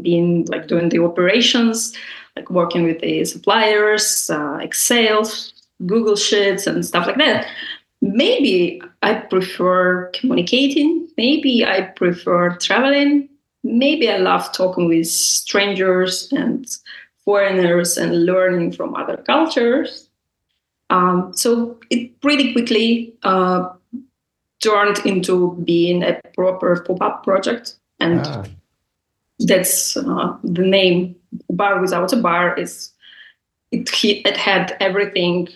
Being 0.00 0.46
like 0.46 0.66
doing 0.66 0.88
the 0.88 1.00
operations, 1.00 1.94
like 2.36 2.50
working 2.50 2.84
with 2.84 3.00
the 3.00 3.24
suppliers, 3.24 4.30
uh, 4.30 4.58
Excel, 4.62 5.30
Google 5.84 6.16
Sheets, 6.16 6.66
and 6.66 6.84
stuff 6.84 7.06
like 7.06 7.18
that. 7.18 7.46
Maybe 8.00 8.80
I 9.02 9.14
prefer 9.14 10.10
communicating. 10.14 11.08
Maybe 11.16 11.64
I 11.64 11.82
prefer 11.82 12.56
traveling. 12.56 13.28
Maybe 13.62 14.10
I 14.10 14.18
love 14.18 14.52
talking 14.52 14.88
with 14.88 15.06
strangers 15.06 16.30
and 16.32 16.66
foreigners 17.24 17.96
and 17.96 18.26
learning 18.26 18.72
from 18.72 18.94
other 18.94 19.16
cultures. 19.16 20.08
Um, 20.90 21.32
so 21.34 21.78
it 21.90 22.20
pretty 22.20 22.52
quickly 22.52 23.14
uh, 23.22 23.70
turned 24.64 24.98
into 25.04 25.52
being 25.64 26.02
a 26.02 26.20
proper 26.34 26.82
pop-up 26.86 27.22
project. 27.22 27.76
And 28.00 28.20
ah. 28.24 28.44
that's 29.38 29.96
uh, 29.96 30.36
the 30.42 30.62
name. 30.62 31.16
Bar 31.50 31.80
without 31.80 32.12
a 32.12 32.16
bar 32.16 32.56
is 32.56 32.92
it, 33.72 33.90
it 34.02 34.36
had 34.36 34.76
everything. 34.80 35.48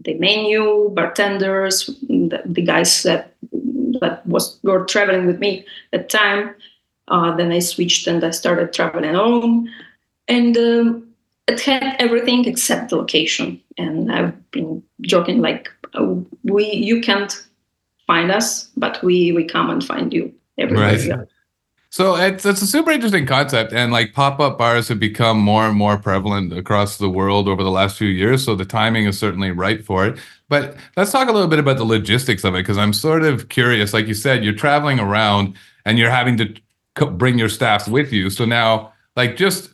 The 0.00 0.14
menu 0.14 0.90
bartenders 0.94 1.86
the, 2.08 2.42
the 2.44 2.62
guys 2.62 3.02
that 3.02 3.34
that 4.00 4.24
was 4.26 4.58
were 4.62 4.84
traveling 4.84 5.26
with 5.26 5.40
me 5.40 5.66
at 5.92 6.08
the 6.08 6.18
time. 6.18 6.54
Uh, 7.08 7.34
then 7.36 7.50
i 7.50 7.58
switched 7.58 8.06
and 8.06 8.22
i 8.22 8.30
started 8.30 8.72
traveling 8.72 9.14
alone. 9.14 9.68
And 10.28 10.56
um, 10.56 11.08
it 11.48 11.60
had 11.60 11.96
everything 11.98 12.44
except 12.44 12.90
the 12.90 12.96
location. 12.96 13.60
And 13.76 14.12
i've 14.12 14.50
been 14.50 14.82
joking 15.02 15.40
like 15.40 15.70
uh, 15.94 16.14
we 16.44 16.70
you 16.72 17.00
can't 17.00 17.47
find 18.08 18.32
us, 18.32 18.70
but 18.76 19.00
we 19.04 19.30
we 19.30 19.44
come 19.44 19.70
and 19.70 19.84
find 19.84 20.12
you 20.12 20.34
everywhere. 20.56 20.98
Right. 20.98 21.28
So 21.90 22.16
it's 22.16 22.44
it's 22.44 22.60
a 22.60 22.66
super 22.66 22.90
interesting 22.90 23.26
concept, 23.26 23.72
and 23.72 23.92
like 23.92 24.12
pop 24.12 24.40
up 24.40 24.58
bars 24.58 24.88
have 24.88 24.98
become 24.98 25.38
more 25.38 25.64
and 25.68 25.76
more 25.76 25.96
prevalent 25.96 26.52
across 26.52 26.98
the 26.98 27.08
world 27.08 27.48
over 27.48 27.62
the 27.62 27.70
last 27.70 27.96
few 27.96 28.08
years. 28.08 28.44
So 28.44 28.56
the 28.56 28.66
timing 28.66 29.06
is 29.06 29.18
certainly 29.18 29.52
right 29.52 29.84
for 29.84 30.04
it. 30.06 30.18
But 30.48 30.76
let's 30.96 31.12
talk 31.12 31.28
a 31.28 31.32
little 31.32 31.48
bit 31.48 31.58
about 31.58 31.76
the 31.78 31.84
logistics 31.84 32.44
of 32.44 32.54
it, 32.54 32.58
because 32.58 32.78
I'm 32.78 32.92
sort 32.92 33.22
of 33.22 33.48
curious. 33.48 33.94
Like 33.94 34.06
you 34.06 34.14
said, 34.14 34.44
you're 34.44 34.52
traveling 34.54 34.98
around 34.98 35.54
and 35.84 35.98
you're 35.98 36.10
having 36.10 36.36
to 36.38 37.06
bring 37.12 37.38
your 37.38 37.48
staff 37.48 37.88
with 37.88 38.12
you. 38.12 38.28
So 38.30 38.44
now, 38.44 38.92
like 39.16 39.36
just 39.36 39.70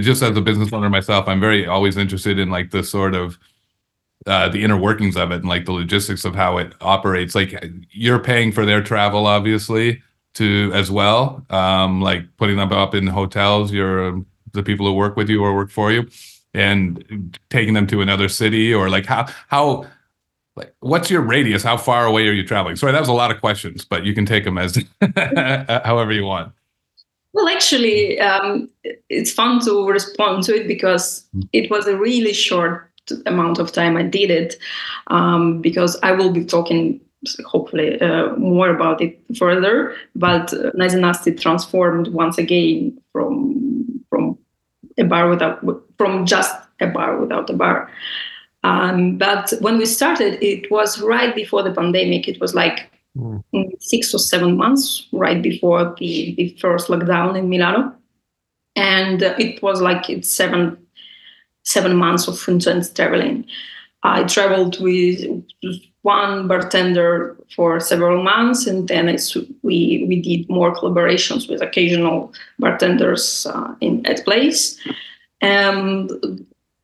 just 0.00 0.22
as 0.22 0.36
a 0.36 0.40
business 0.40 0.72
owner 0.72 0.90
myself, 0.90 1.28
I'm 1.28 1.40
very 1.40 1.66
always 1.66 1.96
interested 1.96 2.38
in 2.38 2.50
like 2.50 2.70
the 2.70 2.82
sort 2.82 3.14
of 3.14 3.38
uh, 4.26 4.48
the 4.48 4.64
inner 4.64 4.76
workings 4.76 5.16
of 5.16 5.30
it 5.30 5.36
and 5.36 5.48
like 5.48 5.66
the 5.66 5.72
logistics 5.72 6.24
of 6.24 6.34
how 6.34 6.58
it 6.58 6.72
operates. 6.80 7.34
Like 7.34 7.62
you're 7.90 8.18
paying 8.18 8.52
for 8.52 8.64
their 8.64 8.82
travel, 8.82 9.26
obviously, 9.26 10.02
to 10.34 10.70
as 10.74 10.90
well. 10.90 11.44
Um, 11.50 12.00
like 12.00 12.24
putting 12.36 12.56
them 12.56 12.72
up 12.72 12.94
in 12.94 13.06
hotels. 13.06 13.72
You're 13.72 14.22
the 14.52 14.62
people 14.62 14.86
who 14.86 14.94
work 14.94 15.16
with 15.16 15.28
you 15.28 15.42
or 15.42 15.54
work 15.54 15.70
for 15.70 15.92
you. 15.92 16.08
and 16.54 17.36
taking 17.50 17.74
them 17.74 17.86
to 17.88 18.00
another 18.00 18.28
city 18.28 18.72
or 18.72 18.88
like 18.88 19.04
how 19.04 19.26
how 19.48 19.84
like 20.54 20.72
what's 20.80 21.10
your 21.10 21.20
radius 21.20 21.64
how 21.64 21.76
far 21.76 22.06
away 22.06 22.28
are 22.28 22.32
you 22.32 22.46
traveling 22.46 22.76
sorry 22.76 22.92
that 22.92 23.00
was 23.00 23.08
a 23.08 23.12
lot 23.12 23.32
of 23.32 23.40
questions 23.40 23.84
but 23.84 24.04
you 24.04 24.14
can 24.14 24.24
take 24.24 24.44
them 24.44 24.56
as 24.56 24.78
however 25.84 26.12
you 26.12 26.24
want 26.24 26.52
well 27.32 27.48
actually 27.48 28.20
um, 28.20 28.68
it's 29.10 29.32
fun 29.32 29.60
to 29.64 29.88
respond 29.88 30.44
to 30.44 30.54
it 30.54 30.68
because 30.68 31.26
mm. 31.36 31.42
it 31.52 31.68
was 31.70 31.88
a 31.88 31.96
really 31.96 32.32
short 32.32 32.88
amount 33.26 33.58
of 33.58 33.72
time 33.72 33.96
i 33.96 34.02
did 34.02 34.30
it 34.30 34.56
um, 35.08 35.60
because 35.60 35.98
i 36.02 36.12
will 36.12 36.30
be 36.30 36.44
talking 36.44 37.00
hopefully 37.46 38.00
uh, 38.00 38.34
more 38.36 38.68
about 38.68 39.00
it 39.00 39.18
further 39.36 39.94
but 40.14 40.52
uh, 40.52 40.70
nice 40.74 40.92
and 40.92 41.02
nasty 41.02 41.32
transformed 41.32 42.08
once 42.08 42.38
again 42.38 42.96
from 43.12 44.04
from 44.10 44.38
a 44.98 45.04
bar 45.04 45.28
without 45.28 45.64
from 45.98 46.26
just 46.26 46.54
a 46.80 46.86
bar 46.86 47.18
without 47.18 47.48
a 47.48 47.54
bar 47.54 47.90
um, 48.64 49.18
but 49.18 49.52
when 49.60 49.76
we 49.76 49.84
started, 49.84 50.42
it 50.42 50.70
was 50.70 51.00
right 51.00 51.34
before 51.34 51.62
the 51.62 51.72
pandemic. 51.72 52.26
It 52.26 52.40
was 52.40 52.54
like 52.54 52.90
mm. 53.16 53.42
six 53.78 54.14
or 54.14 54.18
seven 54.18 54.56
months 54.56 55.06
right 55.12 55.40
before 55.40 55.94
the, 55.98 56.34
the 56.36 56.56
first 56.58 56.88
lockdown 56.88 57.38
in 57.38 57.50
Milano. 57.50 57.94
And 58.74 59.22
uh, 59.22 59.34
it 59.38 59.62
was 59.62 59.82
like 59.82 60.08
it's 60.08 60.32
seven 60.32 60.78
seven 61.64 61.96
months 61.96 62.28
of 62.28 62.42
intense 62.48 62.90
traveling. 62.90 63.44
I 64.02 64.24
traveled 64.24 64.80
with 64.80 65.24
one 66.02 66.46
bartender 66.46 67.36
for 67.56 67.80
several 67.80 68.22
months, 68.22 68.66
and 68.66 68.86
then 68.88 69.06
we 69.62 70.04
we 70.06 70.20
did 70.20 70.48
more 70.48 70.74
collaborations 70.74 71.48
with 71.48 71.62
occasional 71.62 72.32
bartenders 72.58 73.46
uh, 73.46 73.74
in 73.80 74.04
at 74.06 74.24
place. 74.24 74.78
And 75.40 76.10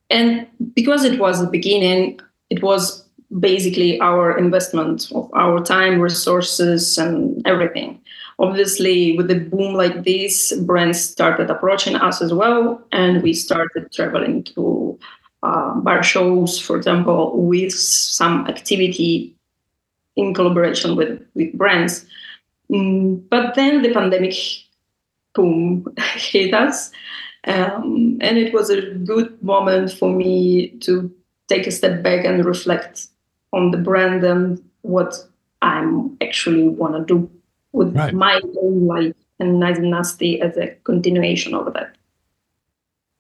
and 0.09 0.47
because 0.75 1.05
it 1.05 1.21
was 1.21 1.41
the 1.41 1.51
beginning, 1.51 2.21
it 2.49 2.63
was 2.63 3.05
basically 3.39 4.01
our 4.01 4.37
investment 4.37 5.13
of 5.13 5.31
our 5.35 5.63
time, 5.63 6.01
resources, 6.01 6.99
and 6.99 7.47
everything. 7.47 8.01
Obviously, 8.41 9.17
with 9.17 9.31
a 9.31 9.37
boom 9.39 9.75
like 9.75 10.05
this, 10.05 10.53
brands 10.63 11.01
started 11.01 11.51
approaching 11.51 11.95
us 11.95 12.21
as 12.21 12.33
well, 12.33 12.83
and 12.91 13.23
we 13.23 13.33
started 13.33 13.93
traveling 13.93 14.43
to 14.45 14.99
uh, 15.43 15.75
bar 15.81 16.03
shows, 16.03 16.59
for 16.59 16.77
example, 16.77 17.33
with 17.37 17.73
some 17.73 18.47
activity 18.49 19.37
in 20.17 20.35
collaboration 20.35 20.97
with, 20.97 21.25
with 21.35 21.53
brands. 21.53 22.07
Mm, 22.71 23.23
but 23.29 23.55
then 23.55 23.83
the 23.83 23.93
pandemic 23.93 24.35
boom 25.35 25.87
hit 26.17 26.53
us 26.55 26.91
um, 27.45 28.19
and 28.21 28.37
it 28.37 28.53
was 28.53 28.71
a 28.71 28.81
good 28.81 29.43
moment 29.43 29.93
for 29.93 30.13
me 30.13 30.71
to 30.81 31.13
take 31.49 31.67
a 31.67 31.71
step 31.71 32.03
back 32.03 32.25
and 32.25 32.45
reflect 32.45 33.07
on 33.53 33.71
the 33.71 33.79
brand 33.79 34.23
and 34.25 34.63
what 34.83 35.15
I'm 35.63 36.17
actually 36.21 36.69
want 36.69 36.95
to 36.95 37.05
do 37.15 37.31
with 37.73 37.97
right. 37.97 38.15
my 38.15 38.41
own 38.61 38.87
life 38.87 39.15
and 39.39 39.59
Nice 39.59 39.79
and 39.79 39.91
Nasty 39.91 40.41
as 40.41 40.57
a 40.57 40.69
continuation 40.85 41.55
of 41.55 41.73
that. 41.73 41.97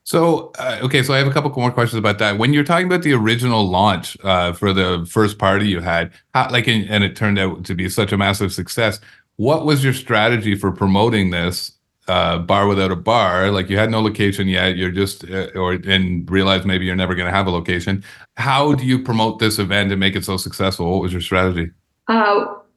So, 0.04 0.50
uh, 0.58 0.80
okay, 0.82 1.02
so 1.02 1.14
I 1.14 1.18
have 1.18 1.28
a 1.28 1.30
couple 1.30 1.52
more 1.56 1.70
questions 1.70 1.98
about 1.98 2.18
that. 2.18 2.36
When 2.38 2.52
you're 2.52 2.64
talking 2.64 2.86
about 2.86 3.02
the 3.02 3.12
original 3.12 3.68
launch 3.68 4.16
uh, 4.24 4.52
for 4.52 4.72
the 4.72 5.06
first 5.08 5.38
party 5.38 5.68
you 5.68 5.80
had, 5.80 6.10
how, 6.34 6.50
like, 6.50 6.66
and 6.66 7.04
it 7.04 7.14
turned 7.14 7.38
out 7.38 7.64
to 7.66 7.74
be 7.74 7.88
such 7.88 8.10
a 8.10 8.16
massive 8.16 8.52
success. 8.52 8.98
What 9.36 9.66
was 9.66 9.84
your 9.84 9.92
strategy 9.92 10.56
for 10.56 10.72
promoting 10.72 11.30
this 11.30 11.72
uh, 12.10 12.38
bar 12.38 12.66
without 12.66 12.90
a 12.90 12.96
bar, 12.96 13.52
like 13.52 13.70
you 13.70 13.78
had 13.78 13.90
no 13.90 14.00
location 14.00 14.48
yet, 14.48 14.76
you're 14.76 14.90
just 14.90 15.24
uh, 15.30 15.46
or 15.54 15.74
and 15.74 16.28
realize 16.28 16.66
maybe 16.66 16.84
you're 16.84 16.96
never 16.96 17.14
going 17.14 17.30
to 17.30 17.32
have 17.32 17.46
a 17.46 17.50
location. 17.50 18.02
How 18.36 18.74
do 18.74 18.84
you 18.84 19.00
promote 19.00 19.38
this 19.38 19.60
event 19.60 19.92
and 19.92 20.00
make 20.00 20.16
it 20.16 20.24
so 20.24 20.36
successful? 20.36 20.90
What 20.90 21.02
was 21.02 21.12
your 21.12 21.20
strategy? 21.20 21.70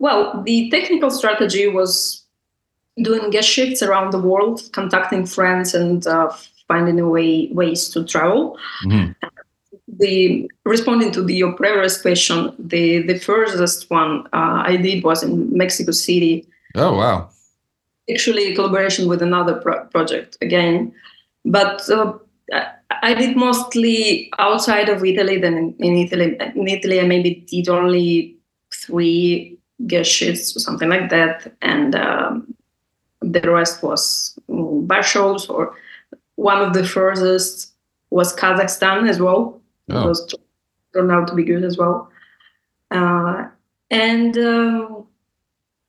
Well, 0.04 0.44
the 0.44 0.70
technical 0.70 1.10
strategy 1.10 1.66
was 1.70 2.26
doing 3.02 3.30
guest 3.30 3.48
shifts 3.48 3.82
around 3.82 4.12
the 4.12 4.20
world, 4.20 4.62
contacting 4.74 5.26
friends, 5.26 5.74
and 5.74 6.06
uh, 6.06 6.30
finding 6.68 7.00
a 7.00 7.08
way 7.08 7.48
ways 7.54 7.88
to 7.92 8.04
travel. 8.04 8.58
Mm-hmm. 8.86 9.14
The 9.88 10.52
responding 10.66 11.14
to 11.14 11.24
the 11.24 11.36
your 11.36 11.54
previous 11.54 12.02
question, 12.02 12.54
the 12.60 13.04
the 13.04 13.18
furthest 13.18 13.90
one 13.90 14.28
uh, 14.34 14.60
I 14.72 14.76
did 14.76 15.06
was 15.06 15.24
in 15.24 15.56
Mexico 15.56 15.94
City. 15.94 16.46
Oh 16.76 16.98
wow! 16.98 17.30
actually 18.12 18.54
collaboration 18.56 19.08
with 19.08 19.22
another 19.22 19.56
pro- 19.62 19.86
project 19.86 20.38
again, 20.42 20.94
but 21.46 21.90
uh, 21.90 22.12
I 23.02 23.14
did 23.14 23.38
mostly 23.38 24.30
outside 24.38 24.90
of 24.90 25.06
Italy. 25.06 25.40
Then 25.40 25.56
in, 25.58 25.76
in, 25.80 25.96
Italy, 25.96 26.38
in 26.56 26.68
Italy, 26.68 27.00
I 27.00 27.08
maybe 27.08 27.46
did 27.50 27.70
only 27.70 28.36
three 28.74 29.60
guest 29.88 30.10
shifts 30.10 30.56
or 30.56 30.60
something 30.60 30.90
like 30.90 31.10
that, 31.10 31.54
and 31.62 31.96
um, 31.96 32.54
the 33.22 33.42
rest 33.50 33.84
was 33.84 34.38
um, 34.50 34.86
bar 34.86 35.04
shows. 35.04 35.48
Or 35.48 35.76
one 36.36 36.62
of 36.62 36.74
the 36.74 36.86
furthest 36.86 37.74
was 38.10 38.36
Kazakhstan 38.36 39.10
as 39.10 39.20
well. 39.20 39.62
Oh. 39.90 40.04
It 40.04 40.08
was 40.08 40.36
turned 40.94 41.12
out 41.12 41.28
to 41.28 41.36
be 41.36 41.44
good 41.44 41.64
as 41.64 41.78
well, 41.78 42.10
uh, 42.92 43.48
and. 43.90 44.38
Um, 44.38 45.08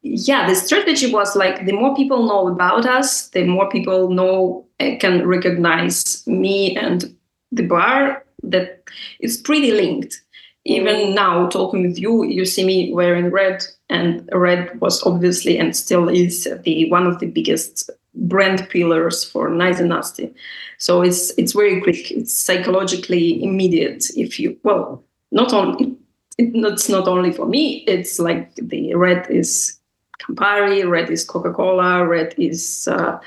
yeah, 0.04 0.46
the 0.46 0.54
strategy 0.54 1.10
was 1.10 1.34
like 1.34 1.64
the 1.64 1.72
more 1.72 1.96
people 1.96 2.26
know 2.26 2.46
about 2.48 2.84
us, 2.84 3.28
the 3.30 3.44
more 3.44 3.70
people 3.70 4.10
know 4.10 4.66
uh, 4.78 4.96
can 5.00 5.26
recognize 5.26 6.26
me 6.26 6.76
and 6.76 7.16
the 7.50 7.62
bar. 7.62 8.22
That 8.42 8.84
it's 9.20 9.38
pretty 9.38 9.72
linked. 9.72 10.20
Even 10.64 11.14
now, 11.14 11.46
talking 11.48 11.82
with 11.82 11.98
you, 11.98 12.24
you 12.24 12.44
see 12.44 12.64
me 12.64 12.92
wearing 12.92 13.30
red, 13.30 13.62
and 13.90 14.28
red 14.32 14.80
was 14.80 15.02
obviously 15.04 15.58
and 15.58 15.76
still 15.76 16.08
is 16.08 16.48
the 16.62 16.90
one 16.90 17.06
of 17.06 17.18
the 17.18 17.26
biggest 17.26 17.90
brand 18.14 18.66
pillars 18.70 19.24
for 19.24 19.50
Nice 19.50 19.80
and 19.80 19.90
Nasty. 19.90 20.32
So 20.78 21.02
it's 21.02 21.30
it's 21.36 21.52
very 21.52 21.80
quick. 21.82 22.10
It's 22.10 22.32
psychologically 22.32 23.42
immediate. 23.42 24.06
If 24.16 24.40
you 24.40 24.56
well, 24.62 25.04
not 25.30 25.52
only 25.52 25.96
it, 26.38 26.54
it's 26.54 26.88
not 26.88 27.08
only 27.08 27.32
for 27.32 27.46
me. 27.46 27.84
It's 27.86 28.18
like 28.18 28.54
the 28.54 28.94
red 28.94 29.30
is 29.30 29.78
Campari, 30.20 30.88
red 30.88 31.10
is 31.10 31.24
Coca 31.24 31.52
Cola, 31.52 32.06
red 32.06 32.34
is 32.38 32.88
uh, 32.90 33.18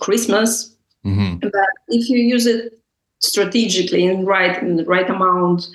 Christmas. 0.00 0.74
Mm-hmm. 1.04 1.38
But 1.38 1.52
if 1.88 2.08
you 2.08 2.18
use 2.18 2.46
it 2.46 2.78
strategically 3.20 4.06
and 4.06 4.26
right 4.26 4.62
in 4.62 4.76
the 4.76 4.84
right 4.84 5.08
amount 5.08 5.68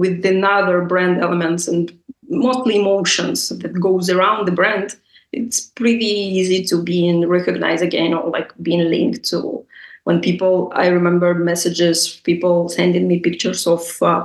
with 0.00 0.24
another 0.24 0.82
brand 0.82 1.20
elements 1.20 1.68
and 1.68 1.96
mostly 2.28 2.76
emotions 2.76 3.48
that 3.48 3.80
goes 3.80 4.10
around 4.10 4.46
the 4.46 4.52
brand, 4.52 4.96
it's 5.32 5.60
pretty 5.60 6.14
easy 6.38 6.64
to 6.64 6.82
be 6.82 7.06
in 7.06 7.28
recognized 7.28 7.82
again 7.82 8.14
or 8.14 8.30
like 8.30 8.52
being 8.62 8.88
linked 8.88 9.24
to 9.24 9.64
when 10.04 10.20
people 10.20 10.72
i 10.76 10.86
remember 10.86 11.34
messages 11.34 12.20
people 12.22 12.68
sending 12.68 13.08
me 13.08 13.18
pictures 13.18 13.66
of 13.66 13.82
uh, 14.02 14.24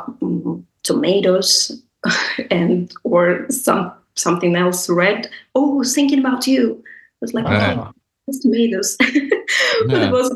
tomatoes 0.84 1.82
and 2.52 2.94
or 3.04 3.46
some 3.50 3.92
something 4.16 4.56
else 4.56 4.90
red. 4.90 5.30
Oh, 5.56 5.84
thinking 5.84 6.20
about 6.20 6.48
you. 6.48 6.84
it's 7.22 7.34
like, 7.34 7.46
wow. 7.46 7.88
oh, 7.88 8.02
it's 8.28 8.40
tomatoes. 8.40 8.98
but 9.00 10.02
it 10.02 10.12
was. 10.12 10.32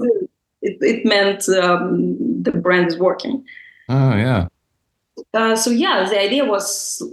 It, 0.62 0.78
it 0.82 1.06
meant 1.06 1.48
um, 1.50 2.42
the 2.42 2.52
brand 2.52 2.88
is 2.88 2.98
working. 2.98 3.44
Oh, 3.88 4.16
yeah. 4.16 4.48
Uh, 5.36 5.56
so, 5.56 5.70
yeah, 5.70 6.08
the 6.10 6.20
idea 6.20 6.46
was 6.46 7.04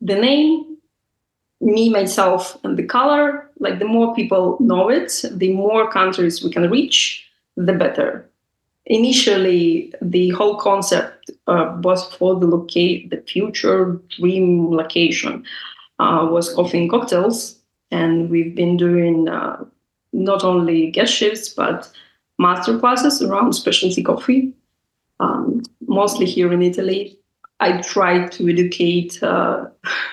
the 0.00 0.14
name, 0.14 0.76
me, 1.60 1.88
myself, 1.88 2.58
and 2.62 2.76
the 2.76 2.84
color. 2.84 3.50
Like, 3.58 3.78
the 3.78 3.86
more 3.86 4.14
people 4.14 4.58
know 4.60 4.90
it, 4.90 5.24
the 5.32 5.52
more 5.52 5.90
countries 5.90 6.44
we 6.44 6.50
can 6.50 6.70
reach, 6.70 7.26
the 7.56 7.72
better 7.72 8.28
initially 8.86 9.92
the 10.02 10.30
whole 10.30 10.56
concept 10.56 11.30
uh, 11.46 11.76
was 11.82 12.04
for 12.14 12.38
the 12.38 12.46
locate 12.46 13.10
the 13.10 13.16
future 13.22 13.98
dream 14.18 14.70
location 14.70 15.44
uh, 15.98 16.26
was 16.30 16.52
coffee 16.54 16.78
and 16.78 16.90
cocktails 16.90 17.58
and 17.90 18.28
we've 18.28 18.54
been 18.54 18.76
doing 18.76 19.28
uh, 19.28 19.64
not 20.12 20.44
only 20.44 20.90
guest 20.90 21.14
shifts 21.14 21.48
but 21.48 21.90
master 22.38 22.78
classes 22.78 23.22
around 23.22 23.54
specialty 23.54 24.02
coffee 24.02 24.52
um, 25.24 25.62
mostly 25.86 26.26
here 26.26 26.52
in 26.52 26.62
italy 26.62 27.18
i 27.60 27.80
try 27.80 28.26
to 28.28 28.48
educate 28.48 29.22
uh, 29.22 29.66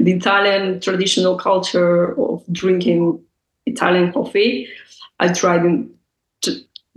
the 0.00 0.12
italian 0.12 0.80
traditional 0.80 1.36
culture 1.36 2.18
of 2.20 2.42
drinking 2.52 3.20
italian 3.66 4.12
coffee 4.12 4.68
i 5.20 5.32
tried 5.32 5.62
to 6.42 6.50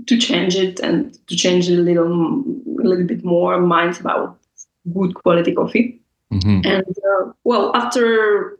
to 0.06 0.18
change 0.18 0.56
it 0.56 0.80
and 0.80 1.18
to 1.28 1.36
change 1.36 1.70
a 1.70 1.74
little 1.74 2.44
a 2.80 2.86
little 2.88 3.06
bit 3.06 3.24
more 3.24 3.60
minds 3.60 4.00
about 4.00 4.38
good 4.94 5.14
quality 5.16 5.54
coffee. 5.54 6.00
Mm-hmm. 6.32 6.62
And 6.66 6.86
uh, 6.88 7.32
well, 7.44 7.76
after 7.76 8.58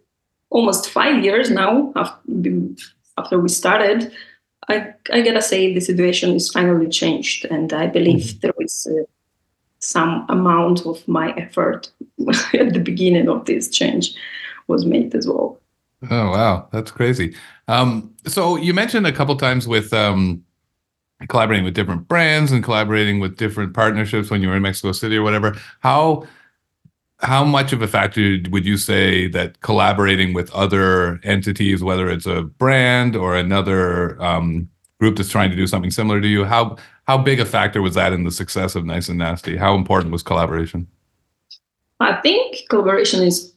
almost 0.50 0.90
five 0.90 1.24
years 1.24 1.50
now, 1.50 1.92
after, 1.96 2.20
after 3.18 3.40
we 3.40 3.50
started, 3.50 4.12
I, 4.70 4.94
I 5.14 5.22
gotta 5.22 5.42
say 5.42 5.74
the 5.74 5.80
situation 5.80 6.36
is 6.36 6.50
finally 6.50 6.90
changed, 6.90 7.46
and 7.46 7.72
I 7.72 7.88
believe 7.88 8.22
mm-hmm. 8.22 8.40
there 8.42 8.54
is 8.60 8.88
uh, 8.90 9.04
some 9.80 10.26
amount 10.30 10.86
of 10.86 11.08
my 11.08 11.32
effort 11.34 11.92
at 12.54 12.74
the 12.74 12.82
beginning 12.84 13.30
of 13.30 13.46
this 13.46 13.70
change 13.70 14.14
was 14.68 14.86
made 14.86 15.16
as 15.16 15.28
well. 15.28 15.60
Oh 16.10 16.32
wow, 16.32 16.68
that's 16.72 16.92
crazy. 16.92 17.36
Um, 17.68 18.14
so 18.26 18.56
you 18.56 18.74
mentioned 18.74 19.08
a 19.08 19.12
couple 19.12 19.36
times 19.36 19.68
with 19.68 19.94
um, 19.94 20.44
collaborating 21.28 21.66
with 21.66 21.74
different 21.74 22.08
brands 22.08 22.52
and 22.52 22.64
collaborating 22.64 23.20
with 23.20 23.38
different 23.38 23.74
partnerships 23.74 24.30
when 24.30 24.42
you 24.42 24.50
were 24.50 24.56
in 24.56 24.62
Mexico 24.62 24.92
City 24.92 25.18
or 25.18 25.24
whatever. 25.24 25.56
How 25.80 26.28
how 27.20 27.44
much 27.44 27.74
of 27.74 27.82
a 27.82 27.88
factor 27.88 28.38
would 28.50 28.66
you 28.66 28.78
say 28.78 29.28
that 29.30 29.62
collaborating 29.62 30.34
with 30.34 30.52
other 30.52 31.20
entities, 31.24 31.84
whether 31.84 32.10
it's 32.10 32.28
a 32.28 32.44
brand 32.44 33.16
or 33.16 33.36
another 33.36 34.22
um, 34.22 34.70
group 35.00 35.18
that's 35.18 35.30
trying 35.30 35.50
to 35.50 35.56
do 35.56 35.68
something 35.68 35.92
similar 35.92 36.22
to 36.22 36.28
you, 36.28 36.46
how 36.46 36.78
how 37.08 37.18
big 37.18 37.40
a 37.40 37.46
factor 37.46 37.82
was 37.82 37.96
that 37.96 38.14
in 38.14 38.24
the 38.24 38.32
success 38.32 38.76
of 38.76 38.86
Nice 38.86 39.08
and 39.10 39.18
Nasty? 39.18 39.56
How 39.56 39.76
important 39.76 40.12
was 40.12 40.22
collaboration? 40.22 40.88
I 42.00 42.16
think 42.22 42.68
collaboration 42.70 43.24
is 43.24 43.54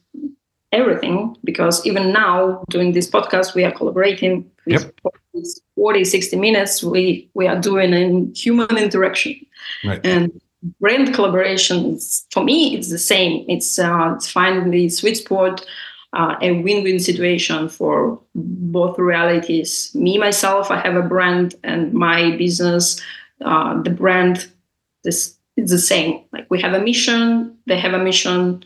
everything 0.71 1.35
because 1.43 1.85
even 1.85 2.13
now 2.13 2.63
doing 2.69 2.93
this 2.93 3.09
podcast 3.09 3.53
we 3.53 3.63
are 3.65 3.71
collaborating 3.71 4.49
yep. 4.65 4.93
40 5.75 6.05
60 6.05 6.37
minutes 6.37 6.81
we 6.81 7.29
we 7.33 7.45
are 7.45 7.59
doing 7.59 7.93
a 7.93 8.37
human 8.37 8.77
interaction 8.77 9.35
right. 9.83 9.99
and 10.05 10.31
brand 10.79 11.09
collaborations 11.09 12.25
for 12.31 12.43
me 12.43 12.75
it's 12.75 12.89
the 12.89 12.99
same. 12.99 13.45
It's 13.47 13.79
uh, 13.79 14.13
it's 14.15 14.29
finding 14.29 14.71
the 14.71 14.89
sweet 14.89 15.17
spot 15.17 15.65
uh, 16.13 16.35
a 16.41 16.61
win-win 16.61 16.99
situation 16.99 17.69
for 17.69 18.19
both 18.35 18.99
realities. 18.99 19.91
Me 19.95 20.17
myself 20.17 20.71
i 20.71 20.79
have 20.79 20.95
a 20.95 21.01
brand 21.01 21.55
and 21.63 21.93
my 21.93 22.35
business 22.37 23.01
uh, 23.45 23.81
the 23.81 23.89
brand 23.89 24.47
this 25.03 25.35
is 25.57 25.71
the 25.71 25.79
same. 25.79 26.23
Like 26.31 26.45
we 26.49 26.61
have 26.61 26.73
a 26.73 26.79
mission 26.79 27.57
they 27.65 27.79
have 27.79 27.93
a 27.93 28.03
mission 28.03 28.63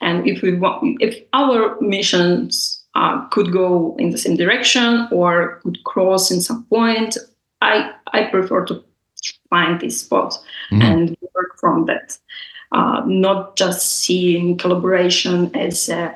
and 0.00 0.26
if 0.28 0.42
we 0.42 0.56
want, 0.56 0.98
if 1.00 1.18
our 1.32 1.80
missions 1.80 2.82
uh, 2.94 3.26
could 3.28 3.52
go 3.52 3.96
in 3.98 4.10
the 4.10 4.18
same 4.18 4.36
direction 4.36 5.08
or 5.10 5.60
could 5.62 5.82
cross 5.84 6.30
in 6.30 6.40
some 6.40 6.64
point, 6.64 7.16
I 7.60 7.92
I 8.12 8.24
prefer 8.24 8.64
to 8.66 8.82
find 9.50 9.80
this 9.80 10.00
spot. 10.00 10.38
Mm-hmm. 10.70 10.82
and 10.82 11.16
work 11.38 11.58
from 11.58 11.86
that. 11.86 12.18
Uh, 12.72 13.02
not 13.06 13.56
just 13.56 14.00
seeing 14.00 14.58
collaboration 14.58 15.54
as 15.56 15.88
a 15.88 16.14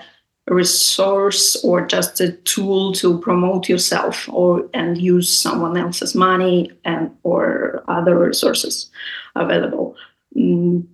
resource 0.48 1.56
or 1.64 1.86
just 1.86 2.20
a 2.20 2.32
tool 2.32 2.92
to 2.92 3.18
promote 3.20 3.68
yourself 3.68 4.28
or 4.28 4.68
and 4.74 5.00
use 5.00 5.32
someone 5.32 5.76
else's 5.76 6.14
money 6.14 6.70
and 6.84 7.10
or 7.22 7.82
other 7.88 8.18
resources 8.18 8.90
available. 9.34 9.96
Mm, 10.36 10.86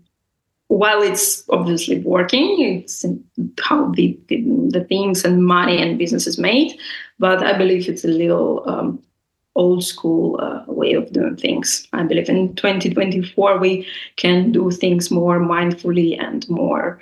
while 0.68 1.02
it's 1.02 1.44
obviously 1.48 2.00
working, 2.00 2.60
it's 2.60 3.04
how 3.60 3.90
the, 3.92 4.18
the 4.28 4.84
things 4.88 5.24
and 5.24 5.44
money 5.44 5.80
and 5.80 5.98
business 5.98 6.26
is 6.26 6.38
made. 6.38 6.78
But 7.18 7.42
I 7.42 7.56
believe 7.56 7.88
it's 7.88 8.04
a 8.04 8.08
little 8.08 8.62
um, 8.68 9.02
old 9.58 9.84
school 9.84 10.40
uh, 10.40 10.62
way 10.66 10.94
of 10.94 11.12
doing 11.12 11.36
things. 11.36 11.86
I 11.92 12.04
believe 12.04 12.28
in 12.28 12.54
2024 12.54 13.58
we 13.58 13.86
can 14.16 14.52
do 14.52 14.70
things 14.70 15.10
more 15.10 15.38
mindfully 15.40 16.18
and 16.18 16.48
more. 16.48 17.00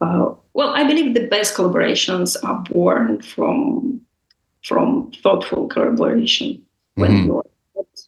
Uh, 0.00 0.34
well, 0.52 0.68
I 0.74 0.84
believe 0.84 1.14
the 1.14 1.26
best 1.26 1.56
collaborations 1.56 2.36
are 2.44 2.62
born 2.70 3.22
from 3.22 4.00
from 4.62 5.10
thoughtful 5.22 5.68
collaboration 5.68 6.62
when 6.96 7.10
mm-hmm. 7.10 7.26
you're 7.26 7.44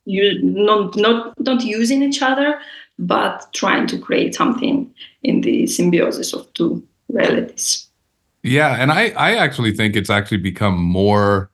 you 0.05 0.43
not 0.43 0.97
not 0.97 1.41
not 1.41 1.63
using 1.63 2.03
each 2.03 2.21
other 2.23 2.61
but 2.99 3.47
trying 3.53 3.87
to 3.87 3.99
create 3.99 4.35
something 4.35 4.93
in 5.23 5.41
the 5.43 5.67
symbiosis 5.67 6.33
of 6.33 6.53
two 6.55 6.83
realities. 7.09 7.87
Yeah, 8.43 8.77
and 8.81 8.93
I 8.93 9.11
I 9.11 9.37
actually 9.37 9.73
think 9.73 9.97
it's 9.97 10.11
actually 10.11 10.39
become 10.39 10.83
more 10.83 11.51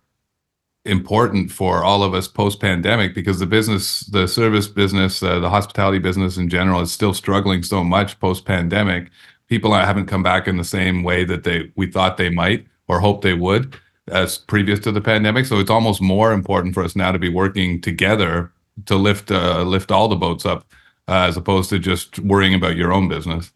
important 0.85 1.51
for 1.51 1.83
all 1.83 2.03
of 2.03 2.13
us 2.15 2.29
post 2.29 2.61
pandemic 2.61 3.15
because 3.15 3.39
the 3.39 3.47
business 3.47 4.01
the 4.01 4.29
service 4.29 4.69
business 4.69 5.23
uh, 5.23 5.41
the 5.41 5.49
hospitality 5.49 5.99
business 5.99 6.37
in 6.37 6.49
general 6.49 6.81
is 6.81 6.93
still 6.93 7.15
struggling 7.15 7.63
so 7.63 7.83
much 7.83 8.19
post 8.21 8.45
pandemic 8.45 9.11
people 9.49 9.73
haven't 9.73 10.07
come 10.07 10.23
back 10.23 10.47
in 10.47 10.59
the 10.59 10.65
same 10.65 11.03
way 11.03 11.25
that 11.25 11.45
they 11.45 11.73
we 11.75 11.91
thought 11.91 12.19
they 12.19 12.29
might 12.29 12.67
or 12.87 13.01
hoped 13.01 13.23
they 13.23 13.33
would 13.33 13.75
as 14.09 14.37
previous 14.37 14.79
to 14.79 14.93
the 14.93 15.01
pandemic 15.01 15.47
so 15.47 15.59
it's 15.59 15.71
almost 15.71 16.03
more 16.03 16.33
important 16.33 16.75
for 16.75 16.85
us 16.85 16.95
now 16.95 17.11
to 17.11 17.19
be 17.19 17.31
working 17.31 17.81
together 17.81 18.53
to 18.87 18.97
lift 18.97 19.31
uh, 19.31 19.63
lift 19.63 19.91
all 19.91 20.09
the 20.09 20.17
boats 20.17 20.45
up 20.45 20.67
uh, 21.09 21.27
as 21.29 21.37
opposed 21.37 21.71
to 21.71 21.79
just 21.79 22.19
worrying 22.21 22.55
about 22.55 22.77
your 22.77 22.93
own 22.93 23.09
business. 23.09 23.53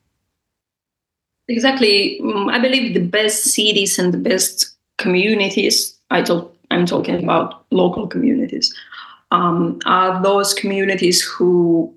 Exactly. 1.49 2.21
Mm, 2.23 2.53
I 2.53 2.59
believe 2.59 2.95
the 2.95 3.01
best 3.01 3.45
cities 3.45 3.99
and 3.99 4.13
the 4.13 4.19
best 4.19 4.77
communities, 4.99 5.99
I 6.11 6.23
talk, 6.23 6.55
I'm 6.71 6.87
talking 6.87 7.23
about 7.23 7.65
local 7.71 8.07
communities, 8.07 8.75
um, 9.31 9.79
are 9.85 10.23
those 10.23 10.55
communities 10.55 11.23
who 11.23 11.95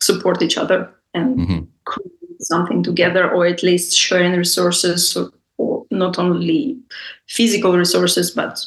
support 0.00 0.42
each 0.42 0.58
other 0.58 0.92
and 1.14 1.38
mm-hmm. 1.38 1.64
create 1.84 2.12
something 2.40 2.82
together, 2.82 3.30
or 3.30 3.46
at 3.46 3.62
least 3.62 3.96
sharing 3.96 4.32
resources, 4.32 5.16
or, 5.16 5.30
or 5.58 5.86
not 5.90 6.18
only 6.18 6.78
physical 7.26 7.76
resources, 7.76 8.30
but 8.30 8.64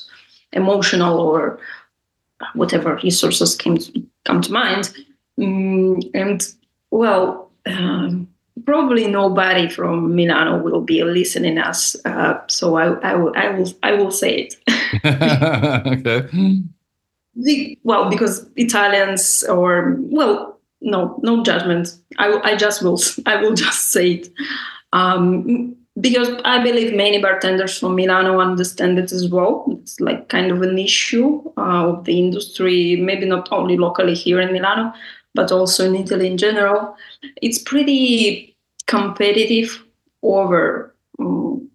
emotional 0.54 1.20
or 1.20 1.60
whatever 2.54 3.00
resources 3.04 3.56
came 3.56 3.78
to, 3.78 4.04
come 4.26 4.42
to 4.42 4.52
mind 4.52 4.92
Mm, 5.40 6.12
and 6.14 6.54
well, 6.92 7.52
um, 7.66 8.28
probably 8.66 9.08
nobody 9.08 9.70
from 9.70 10.16
Milano 10.16 10.62
will 10.62 10.82
be 10.82 11.04
listening 11.04 11.58
us. 11.58 11.96
Uh, 12.06 12.40
so 12.48 12.76
I, 12.76 12.94
I, 13.00 13.16
will, 13.16 13.34
I 13.36 13.50
will, 13.50 13.74
I 13.84 13.94
will 13.94 14.12
say 14.12 14.48
it. 14.48 14.56
okay. 15.06 16.62
The, 17.36 17.78
well, 17.84 18.10
because 18.10 18.50
Italians 18.56 19.44
or 19.44 19.96
well, 20.00 20.60
no, 20.82 21.20
no 21.24 21.44
judgment. 21.44 21.96
I, 22.18 22.40
I 22.44 22.56
just 22.56 22.82
will, 22.82 23.00
I 23.26 23.42
will 23.42 23.54
just 23.54 23.92
say 23.92 24.12
it. 24.12 24.30
Um, 24.94 25.76
because 26.00 26.30
I 26.46 26.64
believe 26.64 26.96
many 26.96 27.22
bartenders 27.22 27.78
from 27.78 27.96
Milano 27.96 28.40
understand 28.40 28.98
it 29.00 29.12
as 29.12 29.28
well. 29.28 29.66
It's 29.82 30.00
like 30.00 30.30
kind 30.30 30.52
of 30.52 30.62
an 30.62 30.78
issue 30.78 31.42
uh, 31.58 31.90
of 31.90 32.06
the 32.06 32.18
industry, 32.18 32.96
maybe 32.96 33.26
not 33.26 33.50
only 33.52 33.78
locally 33.78 34.14
here 34.14 34.40
in 34.40 34.54
Milano, 34.54 34.94
but 35.40 35.54
also 35.54 35.86
in 35.86 35.96
Italy 35.96 36.28
in 36.28 36.38
general, 36.38 36.98
it's 37.42 37.60
pretty 37.60 38.54
competitive 38.88 39.82
over 40.22 40.94
um, 41.18 41.70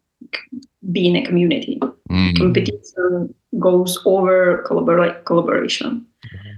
being 0.92 1.16
a 1.16 1.24
community. 1.24 1.78
Mm-hmm. 1.80 2.36
Competition 2.36 3.34
goes 3.58 3.98
over 4.04 4.62
collabor- 4.68 5.24
collaboration. 5.24 6.04
Mm-hmm. 6.26 6.50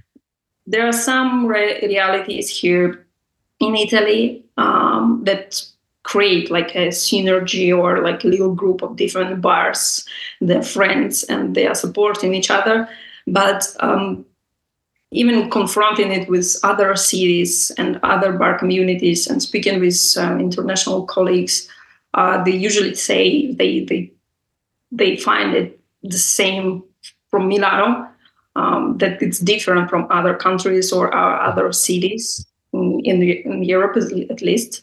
There 0.66 0.85
are 0.85 0.92
some 1.11 1.47
re- 1.47 1.79
realities 1.83 2.49
here 2.49 3.07
in 3.61 3.77
Italy 3.77 4.45
um, 4.57 5.21
that 5.23 5.62
create 6.03 6.51
like 6.51 6.75
a 6.75 6.88
synergy 6.88 7.69
or 7.77 8.03
like 8.03 8.25
a 8.25 8.29
little 8.29 8.53
group 8.53 8.83
of 8.83 8.97
different 8.97 9.40
bars, 9.40 10.05
they're 10.40 10.62
friends 10.62 11.23
and 11.25 11.55
they 11.55 11.69
are 11.69 11.75
supporting 11.85 12.35
each 12.35 12.51
other. 12.51 12.88
But 13.29 13.62
um, 13.79 14.27
even 15.16 15.50
confronting 15.50 16.12
it 16.12 16.29
with 16.29 16.57
other 16.62 16.94
cities 16.94 17.72
and 17.79 17.98
other 18.02 18.33
bar 18.33 18.59
communities 18.59 19.26
and 19.26 19.42
speaking 19.42 19.81
with 19.81 20.14
um, 20.18 20.38
international 20.38 21.07
colleagues, 21.07 21.68
uh, 22.14 22.42
they 22.44 22.52
usually 22.52 22.94
say 22.94 23.52
they 23.52 23.85
they 23.85 24.12
they 24.92 25.16
find 25.16 25.55
it 25.55 25.81
the 26.02 26.18
same 26.18 26.83
from 27.31 27.48
Milano, 27.48 28.07
um, 28.57 28.98
that 28.98 29.20
it's 29.22 29.38
different 29.38 29.88
from 29.88 30.07
other 30.11 30.35
countries 30.35 30.92
or 30.92 31.14
uh, 31.14 31.48
other 31.48 31.72
cities 31.72 32.46
in, 32.72 33.00
in, 33.05 33.22
in, 33.22 33.62
Europe 33.64 33.96
at 34.31 34.42
least. 34.42 34.83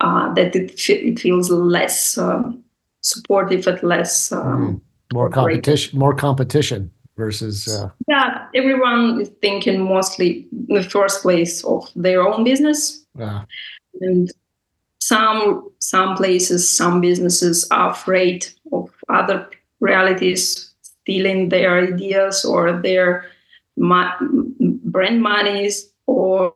Uh, 0.00 0.32
that 0.34 0.54
it, 0.54 0.88
it 0.88 1.18
feels 1.18 1.50
less 1.50 2.16
um, 2.18 2.62
supportive 3.00 3.66
and 3.66 3.82
less 3.82 4.30
mm. 4.30 4.80
more 5.12 5.28
competition. 5.28 5.98
More 5.98 6.14
competition 6.14 6.90
versus 7.18 7.68
uh... 7.68 7.90
yeah 8.06 8.46
everyone 8.54 9.20
is 9.20 9.28
thinking 9.42 9.82
mostly 9.82 10.46
in 10.68 10.74
the 10.76 10.82
first 10.82 11.20
place 11.20 11.62
of 11.64 11.90
their 11.96 12.22
own 12.26 12.44
business 12.44 13.04
yeah. 13.18 13.42
and 14.00 14.32
some 15.00 15.68
some 15.80 16.16
places 16.16 16.66
some 16.66 17.00
businesses 17.00 17.66
are 17.70 17.90
afraid 17.90 18.46
of 18.72 18.88
other 19.08 19.50
realities 19.80 20.72
stealing 20.82 21.48
their 21.48 21.78
ideas 21.88 22.44
or 22.44 22.80
their 22.80 23.26
ma- 23.76 24.16
brand 24.84 25.20
monies 25.20 25.90
or, 26.06 26.54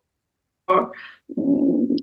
or 0.68 0.92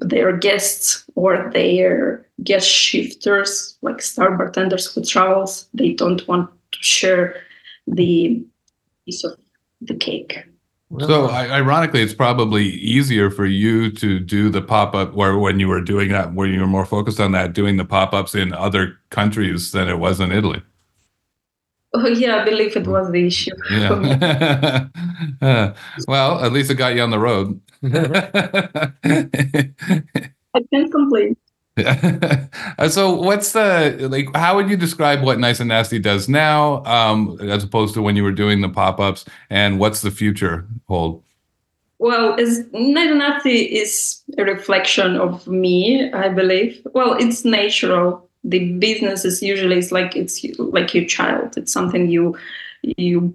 their 0.01 0.35
guests 0.35 1.05
or 1.15 1.49
their 1.53 2.25
guest 2.43 2.67
shifters 2.67 3.77
like 3.81 4.01
star 4.01 4.35
bartenders 4.37 4.93
who 4.93 5.03
travels 5.03 5.67
they 5.73 5.93
don't 5.93 6.27
want 6.27 6.49
to 6.71 6.79
share 6.81 7.35
the 7.89 8.43
piece 9.05 9.23
of 9.23 9.37
the 9.81 9.95
cake. 9.95 10.45
So, 11.01 11.29
ironically, 11.29 12.01
it's 12.01 12.15
probably 12.15 12.65
easier 12.65 13.29
for 13.29 13.45
you 13.45 13.91
to 13.91 14.19
do 14.19 14.49
the 14.49 14.61
pop 14.61 14.95
up, 14.95 15.13
where 15.13 15.37
when 15.37 15.59
you 15.59 15.67
were 15.67 15.81
doing 15.81 16.09
that, 16.09 16.33
where 16.33 16.47
you 16.47 16.59
were 16.59 16.67
more 16.67 16.85
focused 16.85 17.19
on 17.19 17.31
that, 17.33 17.53
doing 17.53 17.77
the 17.77 17.85
pop 17.85 18.11
ups 18.11 18.33
in 18.33 18.53
other 18.53 18.97
countries 19.11 19.71
than 19.71 19.87
it 19.87 19.99
was 19.99 20.19
in 20.19 20.31
Italy. 20.31 20.63
Oh 21.93 22.07
yeah, 22.07 22.37
I 22.37 22.45
believe 22.45 22.75
it 22.75 22.87
was 22.87 23.11
the 23.11 23.27
issue. 23.27 23.51
Yeah. 23.69 24.87
uh, 25.41 25.73
well, 26.07 26.43
at 26.43 26.51
least 26.51 26.71
it 26.71 26.75
got 26.75 26.95
you 26.95 27.01
on 27.01 27.11
the 27.11 27.19
road. 27.19 27.61
I 30.55 30.61
can't 30.73 30.91
complain. 30.91 31.35
so 32.89 33.13
what's 33.13 33.53
the 33.53 34.07
like 34.09 34.27
how 34.35 34.55
would 34.55 34.69
you 34.69 34.77
describe 34.77 35.23
what 35.23 35.39
nice 35.39 35.59
and 35.59 35.69
nasty 35.69 35.99
does 35.99 36.27
now 36.29 36.83
um 36.85 37.37
as 37.41 37.63
opposed 37.63 37.93
to 37.93 38.01
when 38.01 38.15
you 38.15 38.23
were 38.23 38.31
doing 38.31 38.61
the 38.61 38.69
pop-ups 38.69 39.25
and 39.49 39.79
what's 39.79 40.01
the 40.01 40.11
future 40.11 40.67
hold? 40.87 41.23
Well 41.99 42.39
as 42.39 42.59
nice 42.71 43.09
and 43.09 43.19
nasty 43.19 43.61
is 43.63 44.21
a 44.37 44.43
reflection 44.43 45.17
of 45.17 45.47
me 45.47 46.11
i 46.13 46.29
believe. 46.29 46.81
Well 46.93 47.13
it's 47.13 47.43
natural. 47.45 48.29
The 48.43 48.71
business 48.73 49.25
is 49.25 49.41
usually 49.41 49.77
it's 49.77 49.91
like 49.91 50.15
it's 50.15 50.43
like 50.57 50.93
your 50.93 51.05
child. 51.05 51.57
It's 51.57 51.73
something 51.73 52.09
you 52.09 52.37
you 52.81 53.33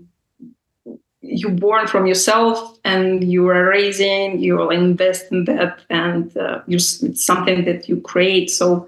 you 1.34 1.48
born 1.48 1.86
from 1.86 2.06
yourself 2.06 2.78
and 2.84 3.24
you 3.24 3.48
are 3.48 3.68
raising 3.68 4.38
you 4.38 4.56
will 4.56 4.70
invest 4.70 5.32
in 5.32 5.44
that 5.44 5.80
and 5.90 6.36
uh, 6.36 6.60
it's 6.68 7.24
something 7.24 7.64
that 7.64 7.88
you 7.88 8.00
create. 8.00 8.50
So 8.50 8.86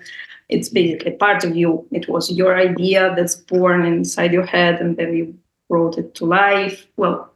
it's 0.48 0.68
basically 0.68 1.10
part 1.12 1.42
of 1.42 1.56
you. 1.56 1.86
It 1.90 2.08
was 2.08 2.30
your 2.30 2.56
idea 2.56 3.12
that's 3.16 3.34
born 3.34 3.84
inside 3.84 4.32
your 4.32 4.46
head 4.46 4.80
and 4.80 4.96
then 4.96 5.16
you 5.16 5.36
brought 5.68 5.98
it 5.98 6.14
to 6.16 6.24
life. 6.24 6.86
Well 6.96 7.32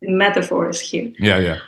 the 0.00 0.10
metaphor 0.10 0.68
is 0.70 0.80
here. 0.80 1.12
Yeah 1.18 1.38
yeah. 1.38 1.58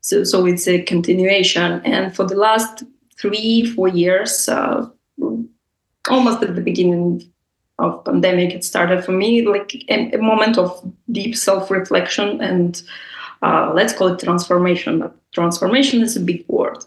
So 0.00 0.22
so 0.24 0.44
it's 0.44 0.68
a 0.68 0.82
continuation. 0.82 1.80
And 1.84 2.14
for 2.14 2.26
the 2.26 2.36
last 2.36 2.84
three 3.18 3.64
four 3.64 3.88
years 3.88 4.48
uh, 4.50 4.86
almost 6.10 6.42
at 6.42 6.54
the 6.54 6.60
beginning 6.60 7.22
of 7.78 8.04
pandemic 8.04 8.54
it 8.54 8.64
started 8.64 9.04
for 9.04 9.12
me 9.12 9.46
like 9.46 9.74
a, 9.88 10.12
a 10.12 10.18
moment 10.18 10.56
of 10.58 10.92
deep 11.10 11.36
self-reflection 11.36 12.40
and 12.40 12.82
uh, 13.42 13.72
let's 13.74 13.92
call 13.92 14.08
it 14.08 14.20
transformation 14.20 15.00
but 15.00 15.14
transformation 15.34 16.00
is 16.00 16.16
a 16.16 16.20
big 16.20 16.44
word. 16.48 16.78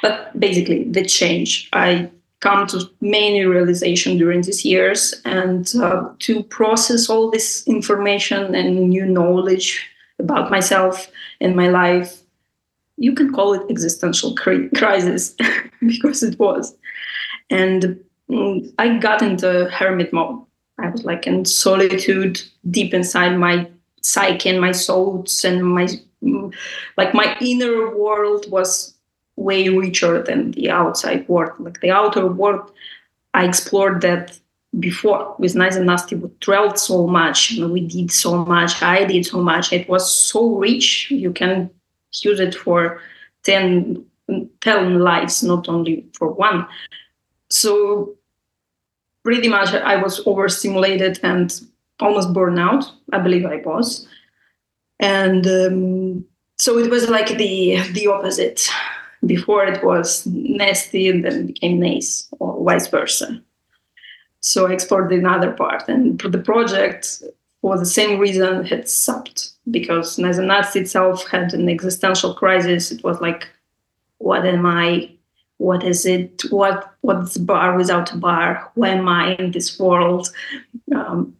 But 0.00 0.38
basically 0.38 0.84
the 0.84 1.04
change. 1.04 1.68
I 1.72 2.10
come 2.40 2.66
to 2.68 2.90
many 3.00 3.44
realization 3.44 4.16
during 4.16 4.42
these 4.42 4.64
years 4.64 5.14
and 5.24 5.72
uh, 5.76 6.08
to 6.20 6.42
process 6.44 7.08
all 7.08 7.30
this 7.30 7.66
information 7.68 8.54
and 8.54 8.88
new 8.88 9.06
knowledge 9.06 9.88
about 10.18 10.50
myself 10.50 11.08
and 11.40 11.54
my 11.54 11.68
life. 11.68 12.22
You 12.96 13.14
can 13.14 13.32
call 13.32 13.54
it 13.54 13.70
existential 13.70 14.34
crisis 14.74 15.34
because 15.80 16.22
it 16.22 16.38
was. 16.38 16.74
And 17.50 18.00
I 18.78 18.98
got 18.98 19.22
into 19.22 19.68
hermit 19.70 20.12
mode. 20.12 20.44
I 20.78 20.88
was 20.88 21.04
like 21.04 21.26
in 21.26 21.44
solitude, 21.44 22.42
deep 22.70 22.94
inside 22.94 23.36
my 23.36 23.68
psyche 24.00 24.48
and 24.48 24.60
my 24.60 24.72
thoughts, 24.72 25.44
and 25.44 25.64
my 25.64 25.86
mm, 26.22 26.54
like 26.96 27.14
my 27.14 27.36
inner 27.40 27.96
world 27.96 28.50
was 28.50 28.94
way 29.36 29.68
richer 29.68 30.22
than 30.22 30.52
the 30.52 30.70
outside 30.70 31.28
world. 31.28 31.52
Like 31.58 31.80
the 31.80 31.90
outer 31.90 32.26
world, 32.26 32.70
I 33.34 33.44
explored 33.44 34.00
that 34.02 34.38
before 34.78 35.34
with 35.38 35.54
Nice 35.54 35.76
and 35.76 35.86
Nasty. 35.86 36.16
We 36.16 36.30
traveled 36.40 36.78
so 36.78 37.06
much, 37.06 37.52
and 37.52 37.72
we 37.72 37.86
did 37.86 38.10
so 38.10 38.44
much. 38.44 38.82
I 38.82 39.04
did 39.04 39.26
so 39.26 39.42
much. 39.42 39.72
It 39.72 39.88
was 39.88 40.10
so 40.10 40.56
rich. 40.56 41.10
You 41.10 41.32
can 41.32 41.70
use 42.22 42.40
it 42.40 42.54
for 42.54 43.00
10, 43.44 44.04
10 44.60 44.98
lives, 45.00 45.42
not 45.42 45.68
only 45.68 46.06
for 46.14 46.28
one. 46.28 46.66
So 47.52 48.16
pretty 49.24 49.48
much 49.48 49.74
I 49.74 50.02
was 50.02 50.26
overstimulated 50.26 51.20
and 51.22 51.52
almost 52.00 52.32
burned 52.32 52.58
out. 52.58 52.90
I 53.12 53.18
believe 53.18 53.44
I 53.44 53.56
was, 53.56 54.08
and 54.98 55.46
um, 55.46 56.24
so 56.56 56.78
it 56.78 56.90
was 56.90 57.08
like 57.08 57.36
the 57.36 57.80
the 57.92 58.06
opposite. 58.06 58.68
Before 59.24 59.64
it 59.64 59.84
was 59.84 60.26
nasty 60.26 61.08
and 61.08 61.24
then 61.24 61.46
became 61.46 61.78
nice, 61.78 62.26
or 62.40 62.64
vice 62.64 62.88
versa. 62.88 63.40
So 64.40 64.66
I 64.66 64.72
explored 64.72 65.12
another 65.12 65.52
part, 65.52 65.88
and 65.88 66.18
the 66.18 66.38
project, 66.38 67.22
for 67.60 67.78
the 67.78 67.86
same 67.86 68.18
reason, 68.18 68.64
had 68.64 68.88
stopped 68.88 69.50
because 69.70 70.18
Nasty 70.18 70.80
itself 70.80 71.28
had 71.28 71.54
an 71.54 71.68
existential 71.68 72.34
crisis. 72.34 72.90
It 72.90 73.04
was 73.04 73.20
like, 73.20 73.46
what 74.18 74.44
am 74.44 74.66
I? 74.66 75.12
What 75.62 75.82
is 75.84 76.04
it 76.04 76.42
what 76.50 76.94
what's 77.02 77.36
bar 77.38 77.76
without 77.76 78.12
a 78.12 78.16
bar 78.16 78.70
who 78.74 78.84
am 78.84 79.08
i 79.08 79.34
in 79.34 79.52
this 79.52 79.78
world? 79.78 80.28
Um, 80.94 81.36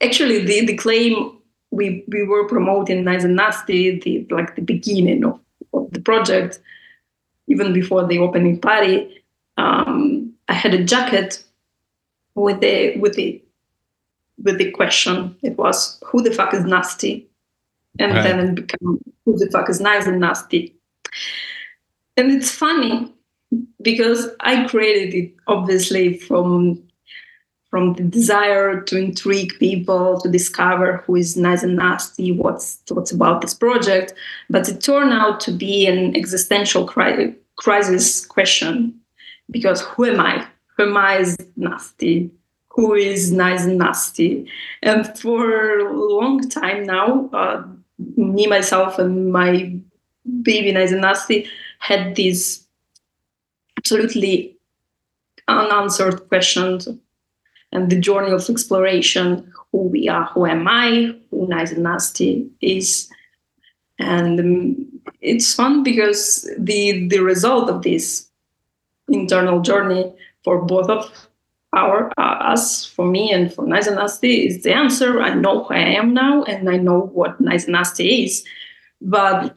actually 0.00 0.44
the, 0.44 0.66
the 0.66 0.76
claim 0.76 1.38
we 1.70 2.04
we 2.08 2.22
were 2.24 2.48
promoting 2.48 3.04
nice 3.04 3.24
and 3.24 3.36
nasty 3.36 3.98
the 4.00 4.26
like 4.30 4.56
the 4.56 4.62
beginning 4.62 5.24
of, 5.24 5.38
of 5.72 5.90
the 5.92 6.00
project 6.00 6.60
even 7.46 7.72
before 7.72 8.06
the 8.06 8.18
opening 8.18 8.60
party 8.60 9.22
um, 9.56 10.32
i 10.48 10.52
had 10.52 10.74
a 10.74 10.84
jacket 10.84 11.44
with 12.34 12.60
the 12.60 12.96
with 12.98 13.14
the 13.14 13.40
with 14.42 14.58
the 14.58 14.70
question. 14.72 15.36
It 15.42 15.56
was 15.56 16.00
who 16.04 16.22
the 16.22 16.32
fuck 16.32 16.54
is 16.54 16.64
nasty? 16.64 17.28
And 17.98 18.12
right. 18.12 18.22
then 18.22 18.40
it 18.40 18.54
became 18.54 19.00
who 19.24 19.38
the 19.38 19.48
fuck 19.50 19.70
is 19.70 19.80
nice 19.80 20.06
and 20.06 20.20
nasty? 20.20 20.74
And 22.16 22.32
it's 22.32 22.50
funny 22.50 23.13
because 23.82 24.28
I 24.40 24.66
created 24.66 25.14
it 25.14 25.34
obviously 25.46 26.18
from 26.18 26.82
from 27.74 27.94
the 27.94 28.04
desire 28.04 28.80
to 28.80 28.96
intrigue 28.96 29.52
people 29.58 30.20
to 30.20 30.30
discover 30.30 30.98
who 30.98 31.16
is 31.16 31.36
nice 31.36 31.64
and 31.64 31.74
nasty 31.74 32.30
what's 32.30 32.80
what's 32.90 33.10
about 33.10 33.40
this 33.40 33.52
project. 33.52 34.14
But 34.48 34.68
it 34.68 34.80
turned 34.80 35.12
out 35.12 35.40
to 35.40 35.50
be 35.50 35.86
an 35.86 36.14
existential 36.16 36.86
cri- 36.86 37.34
crisis 37.56 38.24
question 38.24 38.94
because 39.50 39.80
who 39.82 40.04
am 40.04 40.20
i? 40.20 40.46
Who 40.76 40.84
am 40.84 40.96
i 40.96 41.16
is 41.16 41.36
nasty? 41.56 42.30
Who 42.68 42.94
is 42.94 43.32
nice 43.32 43.64
and 43.64 43.78
nasty? 43.78 44.48
And 44.82 45.06
for 45.18 45.80
a 45.80 45.92
long 45.92 46.48
time 46.48 46.84
now 46.84 47.28
uh, 47.32 47.64
me 48.16 48.46
myself 48.46 48.98
and 49.00 49.32
my 49.32 49.74
baby 50.42 50.72
nice 50.72 50.92
and 50.92 51.00
nasty 51.00 51.48
had 51.80 52.16
this 52.16 52.63
absolutely 53.84 54.56
unanswered 55.46 56.26
questions 56.28 56.88
and 57.72 57.90
the 57.90 58.00
journey 58.00 58.32
of 58.32 58.48
exploration 58.48 59.52
who 59.70 59.78
we 59.78 60.08
are 60.08 60.24
who 60.32 60.46
am 60.46 60.66
i 60.66 61.14
who 61.30 61.46
nice 61.48 61.72
and 61.72 61.82
nasty 61.82 62.48
is. 62.60 63.10
And 63.98 64.40
um, 64.40 65.00
it's 65.20 65.54
fun 65.54 65.82
because 65.82 66.50
the 66.58 67.06
the 67.08 67.18
result 67.18 67.68
of 67.68 67.82
this 67.82 68.28
internal 69.08 69.60
journey 69.60 70.12
for 70.42 70.64
both 70.64 70.88
of 70.88 71.28
our 71.74 72.10
uh, 72.16 72.52
us 72.52 72.86
for 72.86 73.06
me 73.06 73.32
and 73.32 73.52
for 73.52 73.66
nice 73.66 73.86
and 73.86 73.96
nasty 73.96 74.46
is 74.46 74.62
the 74.62 74.72
answer. 74.72 75.20
I 75.20 75.34
know 75.34 75.64
who 75.64 75.74
i 75.74 75.78
am 75.78 76.14
now 76.14 76.42
and 76.44 76.70
i 76.70 76.76
know 76.78 77.10
what 77.12 77.40
nice 77.40 77.64
and 77.64 77.72
nasty 77.72 78.24
is. 78.24 78.44
But 79.02 79.56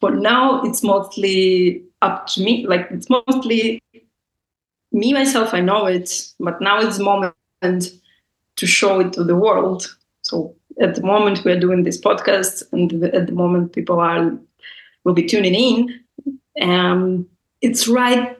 for 0.00 0.12
now 0.12 0.62
it's 0.62 0.82
mostly 0.82 1.82
up 2.02 2.26
to 2.28 2.42
me. 2.42 2.66
Like 2.66 2.88
it's 2.90 3.08
mostly 3.08 3.82
me 4.92 5.12
myself. 5.12 5.54
I 5.54 5.60
know 5.60 5.86
it, 5.86 6.32
but 6.38 6.60
now 6.60 6.80
it's 6.80 6.98
moment 6.98 7.34
to 7.62 8.66
show 8.66 9.00
it 9.00 9.12
to 9.14 9.24
the 9.24 9.36
world. 9.36 9.96
So 10.22 10.54
at 10.80 10.94
the 10.94 11.02
moment 11.02 11.44
we 11.44 11.52
are 11.52 11.60
doing 11.60 11.84
this 11.84 12.00
podcast, 12.00 12.62
and 12.72 13.04
at 13.04 13.26
the 13.26 13.32
moment 13.32 13.72
people 13.72 14.00
are 14.00 14.32
will 15.04 15.14
be 15.14 15.26
tuning 15.26 15.54
in. 15.54 16.00
Um, 16.60 17.26
it's 17.60 17.88
right 17.88 18.38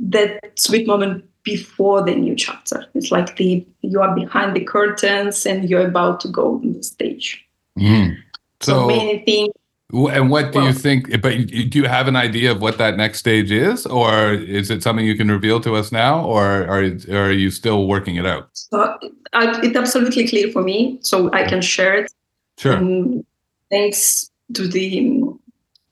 that 0.00 0.58
sweet 0.58 0.86
moment 0.86 1.24
before 1.42 2.02
the 2.02 2.14
new 2.14 2.34
chapter. 2.34 2.84
It's 2.94 3.10
like 3.10 3.36
the 3.36 3.66
you 3.82 4.00
are 4.00 4.14
behind 4.14 4.54
the 4.54 4.64
curtains 4.64 5.46
and 5.46 5.68
you're 5.68 5.86
about 5.86 6.20
to 6.20 6.28
go 6.28 6.56
on 6.56 6.72
the 6.74 6.82
stage. 6.82 7.44
Mm. 7.78 8.16
So, 8.60 8.72
so 8.72 8.86
many 8.86 9.24
things 9.24 9.52
and 9.90 10.28
what 10.30 10.52
do 10.52 10.58
well, 10.58 10.68
you 10.68 10.74
think? 10.74 11.10
But 11.22 11.46
do 11.46 11.78
you 11.78 11.84
have 11.84 12.08
an 12.08 12.16
idea 12.16 12.52
of 12.52 12.60
what 12.60 12.76
that 12.76 12.96
next 12.96 13.18
stage 13.20 13.50
is, 13.50 13.86
or 13.86 14.34
is 14.34 14.70
it 14.70 14.82
something 14.82 15.06
you 15.06 15.16
can 15.16 15.30
reveal 15.30 15.60
to 15.60 15.74
us 15.76 15.90
now, 15.90 16.22
or 16.24 16.66
are, 16.68 16.84
or 17.08 17.16
are 17.16 17.32
you 17.32 17.50
still 17.50 17.86
working 17.86 18.16
it 18.16 18.26
out? 18.26 18.50
Uh, 18.70 18.96
it's 19.32 19.76
absolutely 19.76 20.28
clear 20.28 20.52
for 20.52 20.62
me, 20.62 20.98
so 21.00 21.32
I 21.32 21.44
can 21.44 21.62
share 21.62 21.94
it. 21.94 22.12
Sure. 22.58 22.74
And 22.74 23.24
thanks 23.70 24.30
to 24.52 24.68
the 24.68 25.22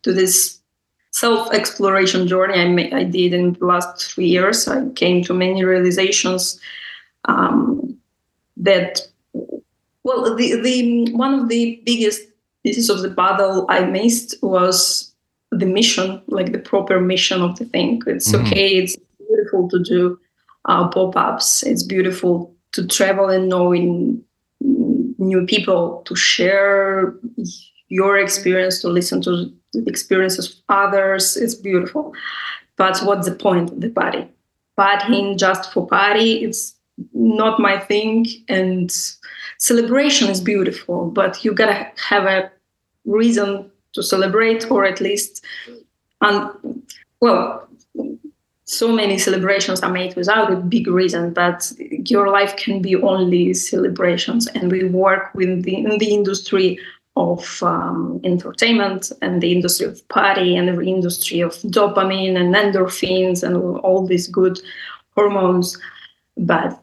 to 0.02 0.12
this 0.12 0.60
self 1.12 1.50
exploration 1.54 2.28
journey 2.28 2.54
I, 2.54 2.68
made, 2.68 2.92
I 2.92 3.04
did 3.04 3.32
in 3.32 3.54
the 3.54 3.64
last 3.64 4.12
three 4.12 4.28
years, 4.28 4.68
I 4.68 4.88
came 4.90 5.24
to 5.24 5.32
many 5.32 5.64
realizations 5.64 6.60
um, 7.24 7.96
that 8.58 9.00
well, 10.02 10.36
the 10.36 10.60
the 10.60 11.12
one 11.14 11.32
of 11.32 11.48
the 11.48 11.80
biggest 11.86 12.20
pieces 12.66 12.90
of 12.90 13.00
the 13.02 13.08
battle 13.08 13.64
I 13.68 13.84
missed 13.84 14.34
was 14.42 15.14
the 15.52 15.66
mission, 15.66 16.20
like 16.26 16.50
the 16.50 16.58
proper 16.58 17.00
mission 17.00 17.40
of 17.40 17.56
the 17.58 17.64
thing. 17.64 18.02
It's 18.08 18.32
mm-hmm. 18.32 18.44
okay. 18.44 18.68
It's 18.80 18.96
beautiful 19.18 19.68
to 19.68 19.78
do 19.84 20.18
uh, 20.64 20.88
pop-ups. 20.88 21.62
It's 21.62 21.84
beautiful 21.84 22.52
to 22.72 22.84
travel 22.88 23.28
and 23.28 23.48
knowing 23.48 24.20
new 24.60 25.46
people, 25.46 26.02
to 26.06 26.16
share 26.16 27.14
your 27.88 28.18
experience, 28.18 28.80
to 28.80 28.88
listen 28.88 29.22
to 29.22 29.48
the 29.72 29.84
experiences 29.86 30.50
of 30.50 30.54
others. 30.68 31.36
It's 31.36 31.54
beautiful. 31.54 32.14
But 32.76 32.98
what's 33.04 33.28
the 33.28 33.36
point 33.36 33.70
of 33.70 33.80
the 33.80 33.90
party? 33.90 34.26
Partying 34.76 35.38
just 35.38 35.72
for 35.72 35.86
party, 35.86 36.44
it's 36.44 36.74
not 37.14 37.60
my 37.60 37.78
thing. 37.78 38.26
And 38.48 38.90
celebration 39.58 40.28
is 40.28 40.40
beautiful, 40.40 41.10
but 41.10 41.44
you 41.44 41.54
gotta 41.54 41.92
have 42.08 42.24
a 42.24 42.50
reason 43.06 43.70
to 43.94 44.02
celebrate, 44.02 44.70
or 44.70 44.84
at 44.84 45.00
least, 45.00 45.44
and 46.20 46.50
well, 47.20 47.66
so 48.66 48.92
many 48.92 49.16
celebrations 49.16 49.80
are 49.80 49.92
made 49.92 50.16
without 50.16 50.52
a 50.52 50.56
big 50.56 50.88
reason, 50.88 51.32
but 51.32 51.72
your 52.04 52.28
life 52.28 52.56
can 52.56 52.82
be 52.82 52.96
only 52.96 53.54
celebrations. 53.54 54.48
And 54.48 54.72
we 54.72 54.84
work 54.84 55.32
with 55.34 55.62
the, 55.62 55.76
in 55.76 55.98
the 55.98 56.12
industry 56.12 56.78
of 57.16 57.62
um, 57.62 58.20
entertainment 58.24 59.12
and 59.22 59.40
the 59.40 59.52
industry 59.52 59.86
of 59.86 60.06
party 60.08 60.56
and 60.56 60.68
the 60.68 60.82
industry 60.82 61.40
of 61.40 61.52
dopamine 61.62 62.36
and 62.36 62.54
endorphins 62.54 63.42
and 63.42 63.56
all 63.56 64.04
these 64.04 64.26
good 64.26 64.58
hormones. 65.14 65.78
But 66.36 66.82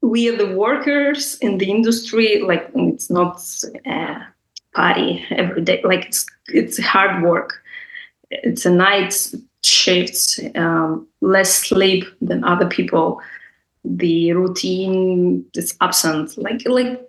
we 0.00 0.28
are 0.28 0.36
the 0.36 0.56
workers 0.56 1.36
in 1.38 1.58
the 1.58 1.70
industry, 1.70 2.40
like 2.40 2.70
it's 2.74 3.10
not 3.10 3.42
a 3.84 4.24
party 4.74 5.24
every 5.30 5.62
day. 5.62 5.80
Like 5.84 6.06
it's 6.06 6.26
it's 6.48 6.78
hard 6.78 7.22
work. 7.22 7.62
It's 8.30 8.64
a 8.64 8.70
night 8.70 9.14
shifts, 9.64 10.40
um, 10.54 11.06
less 11.20 11.54
sleep 11.54 12.04
than 12.20 12.44
other 12.44 12.66
people. 12.66 13.20
The 13.84 14.32
routine 14.32 15.44
is 15.54 15.76
absent. 15.80 16.36
Like 16.38 16.62
like 16.66 17.00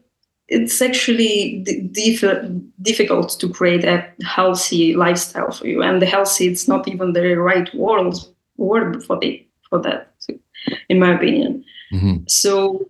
it's 0.48 0.82
actually 0.82 1.64
diff- 1.92 2.52
difficult 2.82 3.40
to 3.40 3.48
create 3.50 3.86
a 3.86 4.06
healthy 4.24 4.94
lifestyle 4.94 5.52
for 5.52 5.66
you. 5.66 5.82
And 5.82 6.02
the 6.02 6.06
healthy, 6.06 6.48
it's 6.48 6.68
not 6.68 6.88
even 6.90 7.14
the 7.14 7.36
right 7.36 7.74
word 7.74 8.16
word 8.58 9.04
for 9.04 9.18
the 9.20 9.46
for 9.70 9.80
that, 9.82 10.14
in 10.90 11.00
my 11.00 11.16
opinion. 11.16 11.64
Mm-hmm. 11.94 12.24
So 12.28 12.86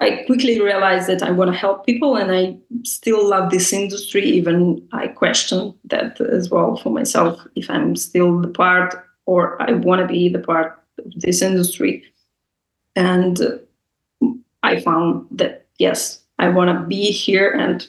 I 0.00 0.24
quickly 0.24 0.60
realized 0.60 1.08
that 1.08 1.22
I 1.22 1.30
want 1.30 1.50
to 1.52 1.56
help 1.56 1.84
people, 1.84 2.16
and 2.16 2.32
I 2.32 2.56
still 2.84 3.28
love 3.28 3.50
this 3.50 3.72
industry. 3.72 4.24
Even 4.24 4.86
I 4.92 5.08
question 5.08 5.74
that 5.84 6.20
as 6.20 6.48
well 6.50 6.76
for 6.76 6.90
myself 6.90 7.38
if 7.54 7.68
I'm 7.68 7.96
still 7.96 8.40
the 8.40 8.48
part 8.48 8.94
or 9.26 9.60
I 9.62 9.72
want 9.72 10.00
to 10.00 10.06
be 10.06 10.28
the 10.28 10.38
part 10.38 10.82
of 10.98 11.12
this 11.16 11.42
industry. 11.42 12.02
And 12.96 13.38
I 14.62 14.80
found 14.80 15.26
that 15.32 15.66
yes, 15.78 16.20
I 16.38 16.48
want 16.48 16.70
to 16.70 16.86
be 16.86 17.10
here 17.10 17.50
and 17.50 17.86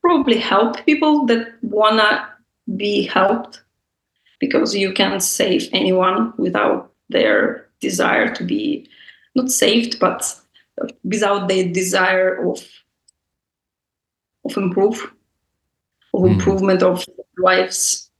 probably 0.00 0.38
help 0.38 0.84
people 0.84 1.24
that 1.26 1.54
want 1.62 1.98
to 2.00 2.28
be 2.76 3.06
helped 3.06 3.62
because 4.40 4.74
you 4.74 4.92
can't 4.92 5.22
save 5.22 5.68
anyone 5.72 6.32
without 6.36 6.92
their 7.08 7.68
desire 7.80 8.34
to 8.34 8.44
be 8.44 8.88
not 9.34 9.50
saved, 9.50 9.98
but 9.98 10.38
without 11.02 11.48
the 11.48 11.70
desire 11.72 12.48
of 12.48 12.62
of 14.44 14.56
improve, 14.56 15.10
of 16.12 16.20
mm. 16.20 16.32
improvement 16.32 16.82
of 16.82 17.04
lives. 17.38 18.10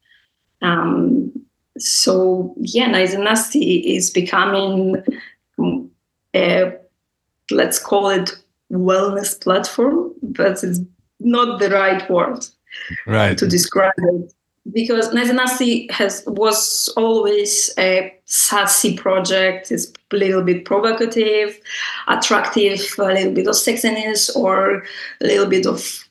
Um, 0.63 1.33
so 1.79 2.55
yeah, 2.59 2.87
Nice 2.87 3.15
and 3.15 3.25
Nasty 3.25 3.95
is 3.95 4.11
becoming 4.11 5.03
a, 6.35 6.73
let's 7.51 7.79
call 7.79 8.09
it 8.09 8.31
wellness 8.73 9.41
platform, 9.41 10.13
but 10.23 10.63
it's 10.65 10.81
not 11.21 11.61
the 11.61 11.71
right 11.71 12.09
word 12.11 12.47
right. 13.07 13.37
to 13.37 13.47
describe 13.47 13.93
it. 13.99 14.33
Because 14.73 15.13
Nasty 15.13 15.89
has 15.93 16.25
was 16.27 16.89
always 16.97 17.71
a 17.79 18.19
sassy 18.25 18.97
project. 18.97 19.71
It's 19.71 19.93
a 20.11 20.17
little 20.17 20.43
bit 20.43 20.65
provocative, 20.65 21.61
attractive, 22.09 22.81
a 22.99 23.03
little 23.03 23.33
bit 23.33 23.47
of 23.47 23.55
sexiness, 23.55 24.35
or 24.35 24.83
a 25.21 25.27
little 25.27 25.47
bit 25.47 25.67
of 25.67 26.09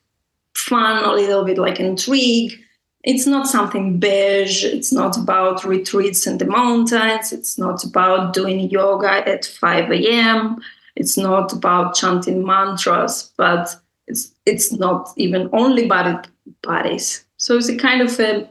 fun, 0.55 1.03
a 1.03 1.13
little 1.13 1.43
bit 1.43 1.57
like 1.57 1.79
intrigue. 1.79 2.59
It's 3.03 3.27
not 3.27 3.47
something 3.47 3.99
beige. 3.99 4.63
It's 4.63 4.93
not 4.93 5.17
about 5.17 5.65
retreats 5.65 6.25
in 6.25 6.37
the 6.37 6.45
mountains. 6.45 7.33
It's 7.33 7.57
not 7.57 7.83
about 7.83 8.33
doing 8.33 8.69
yoga 8.69 9.27
at 9.27 9.45
5 9.45 9.91
a.m. 9.91 10.61
It's 10.95 11.17
not 11.17 11.51
about 11.51 11.95
chanting 11.95 12.45
mantras, 12.45 13.31
but 13.35 13.75
it's 14.07 14.31
it's 14.45 14.71
not 14.71 15.09
even 15.17 15.49
only 15.53 15.85
about 15.85 16.27
parties. 16.61 17.25
So 17.43 17.57
it's 17.57 17.67
a 17.67 17.75
kind 17.75 18.01
of 18.01 18.17
a, 18.21 18.47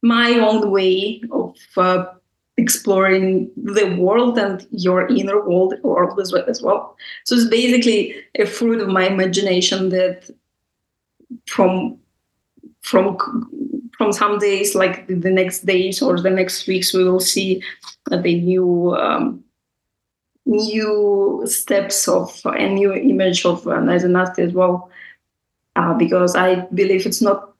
my 0.00 0.34
own 0.34 0.70
way 0.70 1.22
of 1.32 1.56
uh, 1.76 2.04
exploring 2.56 3.50
the 3.56 3.96
world 3.96 4.38
and 4.38 4.64
your 4.70 5.08
inner 5.08 5.44
world, 5.44 5.74
world 5.82 6.20
as 6.20 6.32
well, 6.32 6.44
as 6.46 6.62
well. 6.62 6.96
So 7.24 7.34
it's 7.34 7.48
basically 7.48 8.14
a 8.38 8.46
fruit 8.46 8.80
of 8.80 8.86
my 8.86 9.08
imagination 9.08 9.88
that 9.88 10.30
from 11.48 11.98
from 12.82 13.18
from 13.98 14.12
some 14.12 14.38
days 14.38 14.76
like 14.76 15.08
the 15.08 15.30
next 15.30 15.66
days 15.66 16.00
or 16.00 16.20
the 16.20 16.30
next 16.30 16.68
weeks 16.68 16.94
we 16.94 17.02
will 17.02 17.20
see 17.20 17.60
the 18.08 18.18
new 18.18 18.94
um, 18.94 19.42
new 20.46 21.42
steps 21.46 22.06
of 22.06 22.40
a 22.44 22.68
new 22.68 22.92
image 22.92 23.44
of 23.44 23.66
uh, 23.66 23.80
Nasty 23.80 24.42
as 24.42 24.52
well, 24.52 24.90
uh, 25.74 25.94
because 25.94 26.36
I 26.36 26.66
believe 26.72 27.04
it's 27.04 27.22
not 27.22 27.51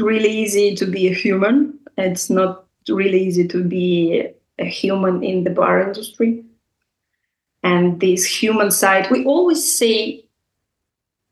really 0.00 0.30
easy 0.30 0.74
to 0.76 0.86
be 0.86 1.08
a 1.08 1.14
human. 1.14 1.78
It's 1.96 2.30
not 2.30 2.66
really 2.88 3.22
easy 3.26 3.46
to 3.48 3.64
be 3.64 4.28
a 4.58 4.64
human 4.64 5.22
in 5.22 5.44
the 5.44 5.50
bar 5.50 5.80
industry. 5.80 6.44
And 7.62 8.00
this 8.00 8.24
human 8.24 8.70
side, 8.70 9.10
we 9.10 9.24
always 9.24 9.62
say 9.78 10.24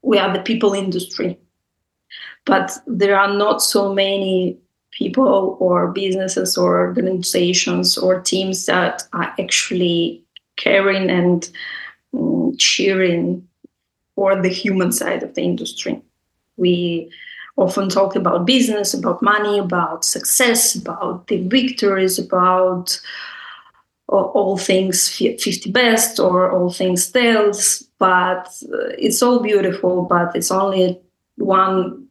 we 0.03 0.19
are 0.19 0.33
the 0.33 0.43
people 0.43 0.75
industry, 0.75 1.39
but 2.45 2.73
there 2.87 3.19
are 3.19 3.33
not 3.33 3.63
so 3.63 3.95
many 3.95 4.59
people 4.91 5.57
or 5.61 5.93
businesses 5.93 6.57
or 6.57 6.79
organizations 6.79 7.97
or 7.99 8.21
teams 8.21 8.67
that 8.67 9.03
are 9.13 9.35
actually 9.39 10.23
caring 10.57 11.11
and 11.11 11.51
um, 12.15 12.55
cheering 12.59 13.47
for 14.15 14.41
the 14.41 14.49
human 14.49 14.93
side 14.93 15.23
of 15.23 15.35
the 15.35 15.43
industry. 15.43 16.01
We 16.57 17.11
often 17.57 17.89
talk 17.89 18.17
about 18.17 18.47
business, 18.47 18.95
about 18.95 19.23
money, 19.23 19.59
about 19.59 20.05
success, 20.05 20.75
about 20.75 21.27
the 21.29 21.47
victories, 21.49 22.19
about 22.19 23.01
all 24.09 24.59
things 24.59 25.09
50 25.09 25.71
best 25.71 26.21
or 26.21 26.51
all 26.53 26.71
things 26.71 27.07
sales, 27.07 27.89
but 27.99 28.49
uh, 28.73 28.89
it's 28.99 29.23
all 29.23 29.41
beautiful, 29.41 30.03
but 30.03 30.35
it's 30.37 30.51
only 30.51 31.01
one 31.37 32.07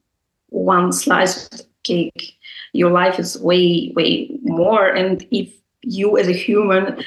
one 0.49 0.91
slice 0.91 1.47
of 1.47 1.62
cake. 1.84 2.38
Your 2.73 2.91
life 2.91 3.19
is 3.19 3.39
way, 3.39 3.91
way 3.95 4.29
more. 4.43 4.88
And 4.88 5.25
if 5.32 5.53
you 5.82 6.17
as 6.17 6.27
a 6.27 6.34
human 6.34 7.03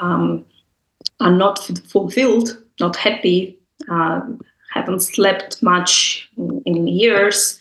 um, 0.00 0.44
are 1.20 1.32
not 1.32 1.58
fulfilled, 1.88 2.62
not 2.80 2.96
happy, 2.96 3.58
uh, 3.88 4.20
haven't 4.70 5.00
slept 5.00 5.62
much 5.62 6.28
in, 6.36 6.62
in 6.64 6.86
years, 6.86 7.58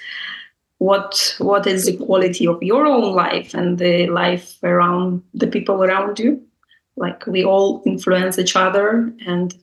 what 0.78 1.36
what 1.39 1.68
is 1.68 1.86
the 1.86 1.97
quality 1.97 2.47
of 2.47 2.64
your 2.64 2.86
own 2.86 3.14
life 3.14 3.53
and 3.53 3.78
the 3.78 4.07
life 4.07 4.57
around 4.64 5.22
the 5.34 5.47
people 5.47 5.84
around 5.84 6.20
you? 6.20 6.41
Like 6.95 7.26
we 7.28 7.43
all 7.43 7.84
influence 7.86 8.39
each 8.39 8.55
other, 8.55 9.14
and 9.26 9.55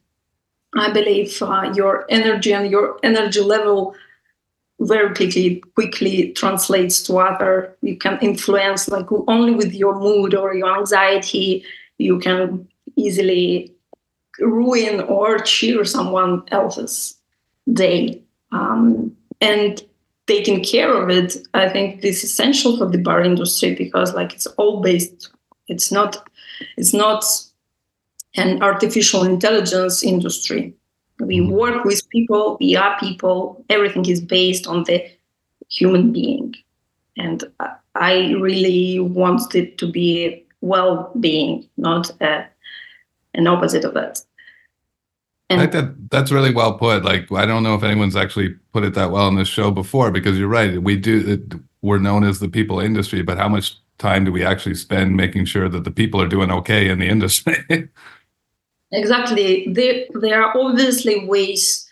I 0.74 0.92
believe 0.92 1.40
uh, 1.42 1.72
your 1.74 2.05
energy 2.09 2.53
and 2.53 2.70
your 2.70 2.99
energy 3.03 3.40
level 3.40 3.94
very 4.80 5.14
quickly 5.14 5.62
quickly 5.74 6.32
translates 6.32 7.03
to 7.05 7.16
other. 7.16 7.74
You 7.80 7.97
can 7.97 8.18
influence 8.20 8.88
like 8.88 9.07
only 9.26 9.55
with 9.55 9.72
your 9.72 9.99
mood 9.99 10.34
or 10.34 10.55
your 10.55 10.78
anxiety. 10.78 11.64
You 11.99 12.18
can 12.18 12.68
easily 12.97 13.72
ruin 14.38 15.01
or 15.01 15.38
cheer 15.38 15.84
someone 15.84 16.42
else's 16.51 17.16
day. 17.72 18.22
Um, 18.52 19.16
and 19.40 19.82
taking 20.26 20.62
care 20.64 20.92
of 20.92 21.10
it, 21.10 21.36
I 21.54 21.68
think 21.68 22.02
this 22.02 22.24
is 22.24 22.30
essential 22.30 22.76
for 22.76 22.86
the 22.86 22.98
bar 22.98 23.22
industry 23.22 23.74
because 23.74 24.14
like 24.14 24.34
it's 24.34 24.46
all 24.46 24.80
based, 24.80 25.30
it's 25.68 25.92
not, 25.92 26.28
it's 26.76 26.94
not 26.94 27.24
an 28.34 28.62
artificial 28.62 29.24
intelligence 29.24 30.02
industry. 30.02 30.74
We 31.20 31.38
mm-hmm. 31.38 31.52
work 31.52 31.84
with 31.84 32.08
people, 32.10 32.56
we 32.60 32.76
are 32.76 32.98
people, 32.98 33.64
everything 33.70 34.06
is 34.06 34.20
based 34.20 34.66
on 34.66 34.84
the 34.84 35.04
human 35.68 36.12
being. 36.12 36.54
And 37.16 37.44
I 37.94 38.32
really 38.38 39.00
want 39.00 39.54
it 39.54 39.78
to 39.78 39.90
be 39.90 40.44
well 40.60 41.10
being, 41.18 41.68
not 41.76 42.10
a, 42.20 42.46
an 43.34 43.46
opposite 43.46 43.84
of 43.84 43.94
that. 43.94 44.20
And 45.49 45.61
I 45.61 45.66
think 45.66 45.72
that 45.72 46.11
that's 46.11 46.32
really 46.32 46.53
well 46.53 46.76
put. 46.76 47.05
Like 47.05 47.30
I 47.30 47.47
don't 47.47 47.62
know 47.62 47.74
if 47.74 47.82
anyone's 47.82 48.16
actually 48.16 48.51
put 48.72 48.82
it 48.84 48.94
that 48.94 49.11
well 49.11 49.28
in 49.28 49.36
this 49.36 49.49
show 49.49 49.70
before, 49.70 50.11
because 50.11 50.38
you're 50.38 50.49
right. 50.49 50.82
We 50.82 50.97
do. 50.97 51.40
We're 51.82 51.99
known 51.99 52.24
as 52.24 52.40
the 52.40 52.49
people 52.49 52.80
industry, 52.80 53.22
but 53.22 53.38
how 53.38 53.49
much 53.49 53.76
time 53.99 54.24
do 54.24 54.32
we 54.32 54.44
actually 54.44 54.74
spend 54.74 55.16
making 55.16 55.44
sure 55.47 55.68
that 55.68 55.84
the 55.84 55.90
people 55.90 56.20
are 56.20 56.28
doing 56.28 56.51
okay 56.51 56.88
in 56.88 56.99
the 56.99 57.09
industry? 57.09 57.57
exactly. 58.92 59.66
There, 59.72 60.05
there 60.14 60.42
are 60.42 60.57
obviously 60.59 61.26
ways 61.26 61.88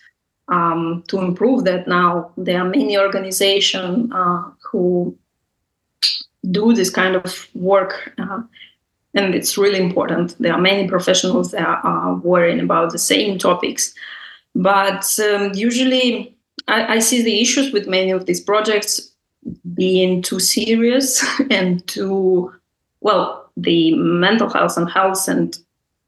um, 0.48 1.04
to 1.08 1.18
improve 1.18 1.64
that. 1.64 1.86
Now 1.86 2.32
there 2.36 2.60
are 2.60 2.68
many 2.68 2.98
organizations 2.98 4.10
uh, 4.12 4.42
who 4.62 5.16
do 6.50 6.74
this 6.74 6.90
kind 6.90 7.16
of 7.16 7.48
work. 7.54 8.12
Uh, 8.18 8.42
and 9.14 9.34
it's 9.34 9.56
really 9.56 9.78
important. 9.78 10.36
There 10.38 10.52
are 10.52 10.60
many 10.60 10.88
professionals 10.88 11.52
that 11.52 11.80
are 11.84 12.14
worrying 12.16 12.60
about 12.60 12.92
the 12.92 12.98
same 12.98 13.38
topics, 13.38 13.94
but 14.54 15.18
um, 15.20 15.52
usually 15.54 16.36
I, 16.68 16.94
I, 16.94 16.98
see 16.98 17.22
the 17.22 17.40
issues 17.40 17.72
with 17.72 17.88
many 17.88 18.10
of 18.10 18.26
these 18.26 18.40
projects 18.40 19.12
being 19.74 20.22
too 20.22 20.40
serious 20.40 21.24
and 21.50 21.86
too 21.86 22.52
well. 23.00 23.50
The 23.56 23.94
mental 23.94 24.50
health 24.50 24.76
and 24.76 24.90
health 24.90 25.28
and 25.28 25.56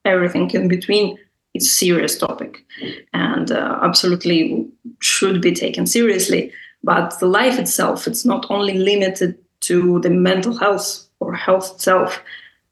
everything 0.04 0.50
in 0.50 0.66
between 0.66 1.16
is 1.54 1.66
a 1.66 1.70
serious 1.70 2.18
topic, 2.18 2.64
and 3.12 3.52
uh, 3.52 3.78
absolutely 3.82 4.68
should 5.00 5.40
be 5.40 5.52
taken 5.52 5.86
seriously. 5.86 6.52
But 6.82 7.18
the 7.20 7.26
life 7.26 7.58
itself, 7.58 8.06
it's 8.06 8.24
not 8.24 8.46
only 8.50 8.74
limited 8.74 9.38
to 9.60 10.00
the 10.00 10.10
mental 10.10 10.56
health 10.56 11.06
or 11.20 11.34
health 11.34 11.74
itself 11.74 12.20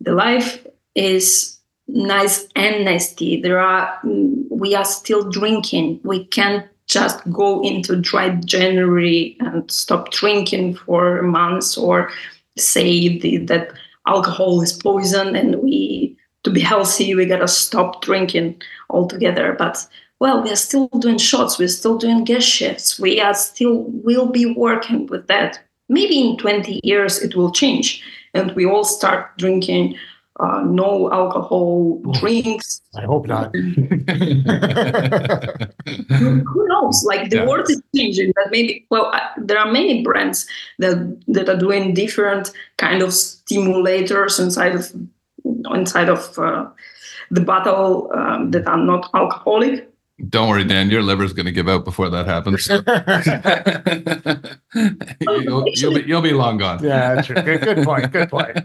the 0.05 0.15
life 0.15 0.65
is 0.95 1.59
nice 1.89 2.47
and 2.57 2.85
nasty. 2.85 3.41
There 3.41 3.59
are 3.59 3.99
mm, 4.05 4.45
we 4.51 4.75
are 4.75 4.85
still 4.85 5.29
drinking. 5.29 6.01
We 6.05 6.27
can't 6.27 6.67
just 6.87 7.19
go 7.33 7.63
into 7.63 7.97
dry 7.97 8.31
January 8.45 9.37
and 9.41 9.71
stop 9.71 10.11
drinking 10.11 10.77
for 10.77 11.23
months 11.23 11.79
or 11.79 12.11
say 12.57 13.19
the, 13.19 13.39
that 13.39 13.73
alcohol 14.07 14.61
is 14.61 14.73
poison 14.73 15.35
and 15.35 15.57
we 15.57 16.17
to 16.43 16.51
be 16.51 16.61
healthy 16.61 17.15
we 17.15 17.25
gotta 17.25 17.49
stop 17.49 18.03
drinking 18.03 18.61
altogether. 18.91 19.55
But 19.59 19.87
well, 20.21 20.43
we 20.43 20.51
are 20.51 20.57
still 20.57 20.89
doing 21.01 21.19
shots. 21.19 21.59
We're 21.59 21.69
still 21.69 21.99
doing 21.99 22.25
guest 22.25 22.47
shifts. 22.47 23.01
We 23.01 23.21
are 23.21 23.35
still 23.35 23.85
will 24.05 24.27
be 24.27 24.47
working 24.47 25.07
with 25.07 25.27
that. 25.27 25.61
Maybe 25.89 26.21
in 26.21 26.37
20 26.37 26.81
years 26.85 27.21
it 27.21 27.35
will 27.35 27.51
change 27.51 28.03
and 28.35 28.53
we 28.53 28.67
all 28.67 28.85
start 28.85 29.37
drinking 29.39 29.97
uh, 30.41 30.63
no 30.67 31.13
alcohol 31.13 32.01
oh, 32.05 32.13
drinks. 32.21 32.83
I 32.97 33.03
hope 33.03 33.29
not. 33.29 33.55
Who 33.57 33.65
knows? 36.69 37.05
Like 37.05 37.31
the 37.31 37.37
yeah. 37.37 37.47
world 37.47 37.71
is 37.71 37.81
changing. 37.95 38.33
That 38.35 38.49
maybe 38.51 38.85
well, 38.91 39.13
there 39.37 39.59
are 39.59 39.71
many 39.71 40.03
brands 40.03 40.47
that 40.81 41.23
that 41.29 41.49
are 41.49 41.57
doing 41.57 41.95
different 41.95 42.51
kind 42.79 43.01
of 43.03 43.11
stimulators 43.11 44.41
inside 44.41 44.75
of 44.75 44.93
inside 45.73 46.09
of 46.09 46.37
uh, 46.39 46.67
the 47.31 47.41
bottle 47.41 48.11
um, 48.13 48.51
that 48.51 48.67
are 48.67 48.77
not 48.77 49.09
alcoholic. 49.15 49.89
Don't 50.29 50.49
worry, 50.49 50.65
Dan. 50.65 50.91
Your 50.91 51.03
liver's 51.03 51.33
going 51.33 51.47
to 51.47 51.53
give 51.53 51.69
out 51.69 51.85
before 51.85 52.09
that 52.09 52.27
happens. 52.27 52.69
you'll, 55.21 55.65
you'll, 55.75 55.95
be, 55.95 56.03
you'll 56.07 56.23
be 56.23 56.33
long 56.33 56.59
gone. 56.59 56.83
Yeah, 56.85 57.21
true. 57.21 57.35
Good, 57.35 57.63
good 57.63 57.85
point. 57.85 58.13
Good 58.13 58.31
point. 58.31 58.59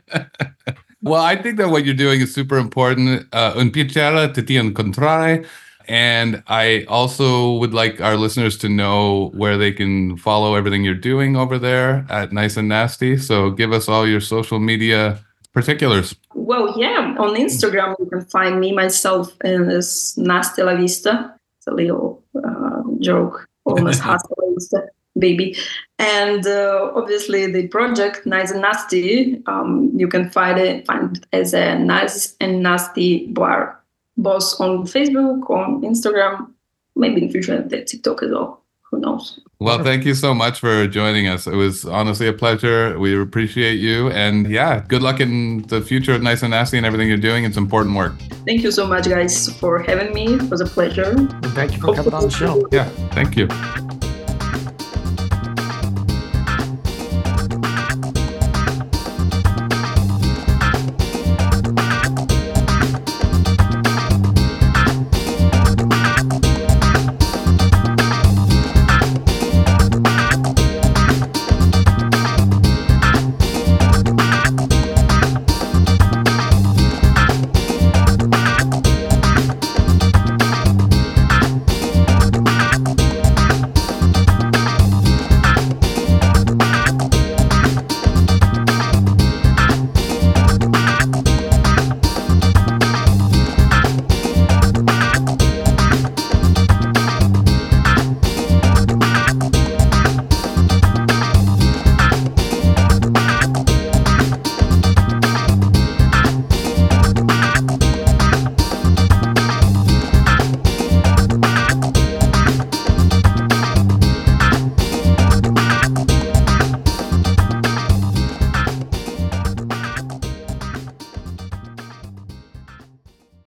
well, 1.02 1.24
I 1.24 1.36
think 1.36 1.58
that 1.58 1.70
what 1.70 1.86
you're 1.86 1.95
doing 1.95 2.22
is 2.22 2.34
super 2.34 2.58
important. 2.58 3.28
Uh, 3.34 3.54
un 3.56 3.72
piacere 3.72 4.34
ti 4.34 4.56
incontrare. 4.56 5.45
And 5.88 6.43
I 6.45 6.86
also 6.88 7.54
would 7.54 7.74
like 7.74 8.00
our 8.00 8.16
listeners 8.16 8.60
to 8.60 8.70
know 8.70 9.32
where 9.34 9.58
they 9.58 9.72
can 9.72 10.18
follow 10.18 10.54
everything 10.54 10.84
you're 10.84 10.93
doing 10.93 11.36
over 11.36 11.58
there 11.58 12.06
at 12.12 12.32
Nice 12.32 12.58
and 12.58 12.70
Nasty. 12.70 13.18
So 13.18 13.50
give 13.50 13.74
us 13.74 13.89
all 13.89 14.08
your 14.08 14.22
social 14.22 14.60
media 14.60 15.20
particulars. 15.52 16.16
Well, 16.36 16.78
yeah, 16.78 17.16
on 17.18 17.36
Instagram 17.36 17.95
you 17.97 18.06
can 18.06 18.22
find 18.26 18.60
me 18.60 18.72
myself 18.72 19.36
in 19.43 19.68
this 19.68 20.16
Nastia 20.16 20.66
La 20.66 20.76
Vista 20.76 21.38
a 21.70 21.74
little 21.74 22.24
uh, 22.43 22.84
joke, 22.99 23.47
almost 23.65 23.99
hustle 24.09 24.36
baby. 25.17 25.55
And 25.97 26.45
uh, 26.45 26.91
obviously, 26.95 27.51
the 27.51 27.67
project 27.67 28.26
Nice 28.26 28.51
and 28.51 28.61
Nasty, 28.61 29.41
um, 29.47 29.91
you 29.95 30.07
can 30.07 30.30
find 30.30 30.57
it 30.59 30.86
find 30.86 31.17
it 31.17 31.26
as 31.34 31.53
a 31.53 31.78
Nice 31.78 32.36
and 32.39 32.63
Nasty 32.63 33.28
bar, 33.28 33.80
both 34.17 34.59
on 34.59 34.86
Facebook, 34.86 35.49
on 35.49 35.82
Instagram, 35.82 36.51
maybe 36.95 37.24
in 37.24 37.32
future 37.32 37.61
the 37.61 37.84
TikTok 37.84 38.24
as 38.24 38.32
well 38.32 38.63
who 38.91 38.99
knows? 38.99 39.39
Well, 39.59 39.83
thank 39.83 40.05
you 40.05 40.13
so 40.13 40.33
much 40.33 40.59
for 40.59 40.87
joining 40.87 41.27
us. 41.27 41.45
It 41.45 41.55
was 41.55 41.85
honestly 41.85 42.27
a 42.27 42.33
pleasure. 42.33 42.97
We 42.97 43.19
appreciate 43.19 43.79
you. 43.79 44.09
And 44.11 44.49
yeah, 44.49 44.83
good 44.87 45.01
luck 45.01 45.19
in 45.19 45.63
the 45.63 45.81
future 45.81 46.13
of 46.13 46.21
Nice 46.21 46.43
and 46.43 46.51
Nasty 46.51 46.77
and 46.77 46.85
everything 46.85 47.07
you're 47.07 47.17
doing. 47.17 47.43
It's 47.43 47.57
important 47.57 47.95
work. 47.95 48.13
Thank 48.45 48.63
you 48.63 48.71
so 48.71 48.87
much, 48.87 49.07
guys, 49.07 49.49
for 49.59 49.79
having 49.79 50.13
me. 50.13 50.35
It 50.35 50.49
was 50.49 50.61
a 50.61 50.65
pleasure. 50.65 51.11
And 51.11 51.45
thank 51.47 51.73
you 51.73 51.81
for 51.81 51.93
coming 51.93 52.13
on 52.13 52.23
the 52.23 52.31
show. 52.31 52.67
Yeah, 52.71 52.89
thank 53.11 53.35
you. 53.35 53.47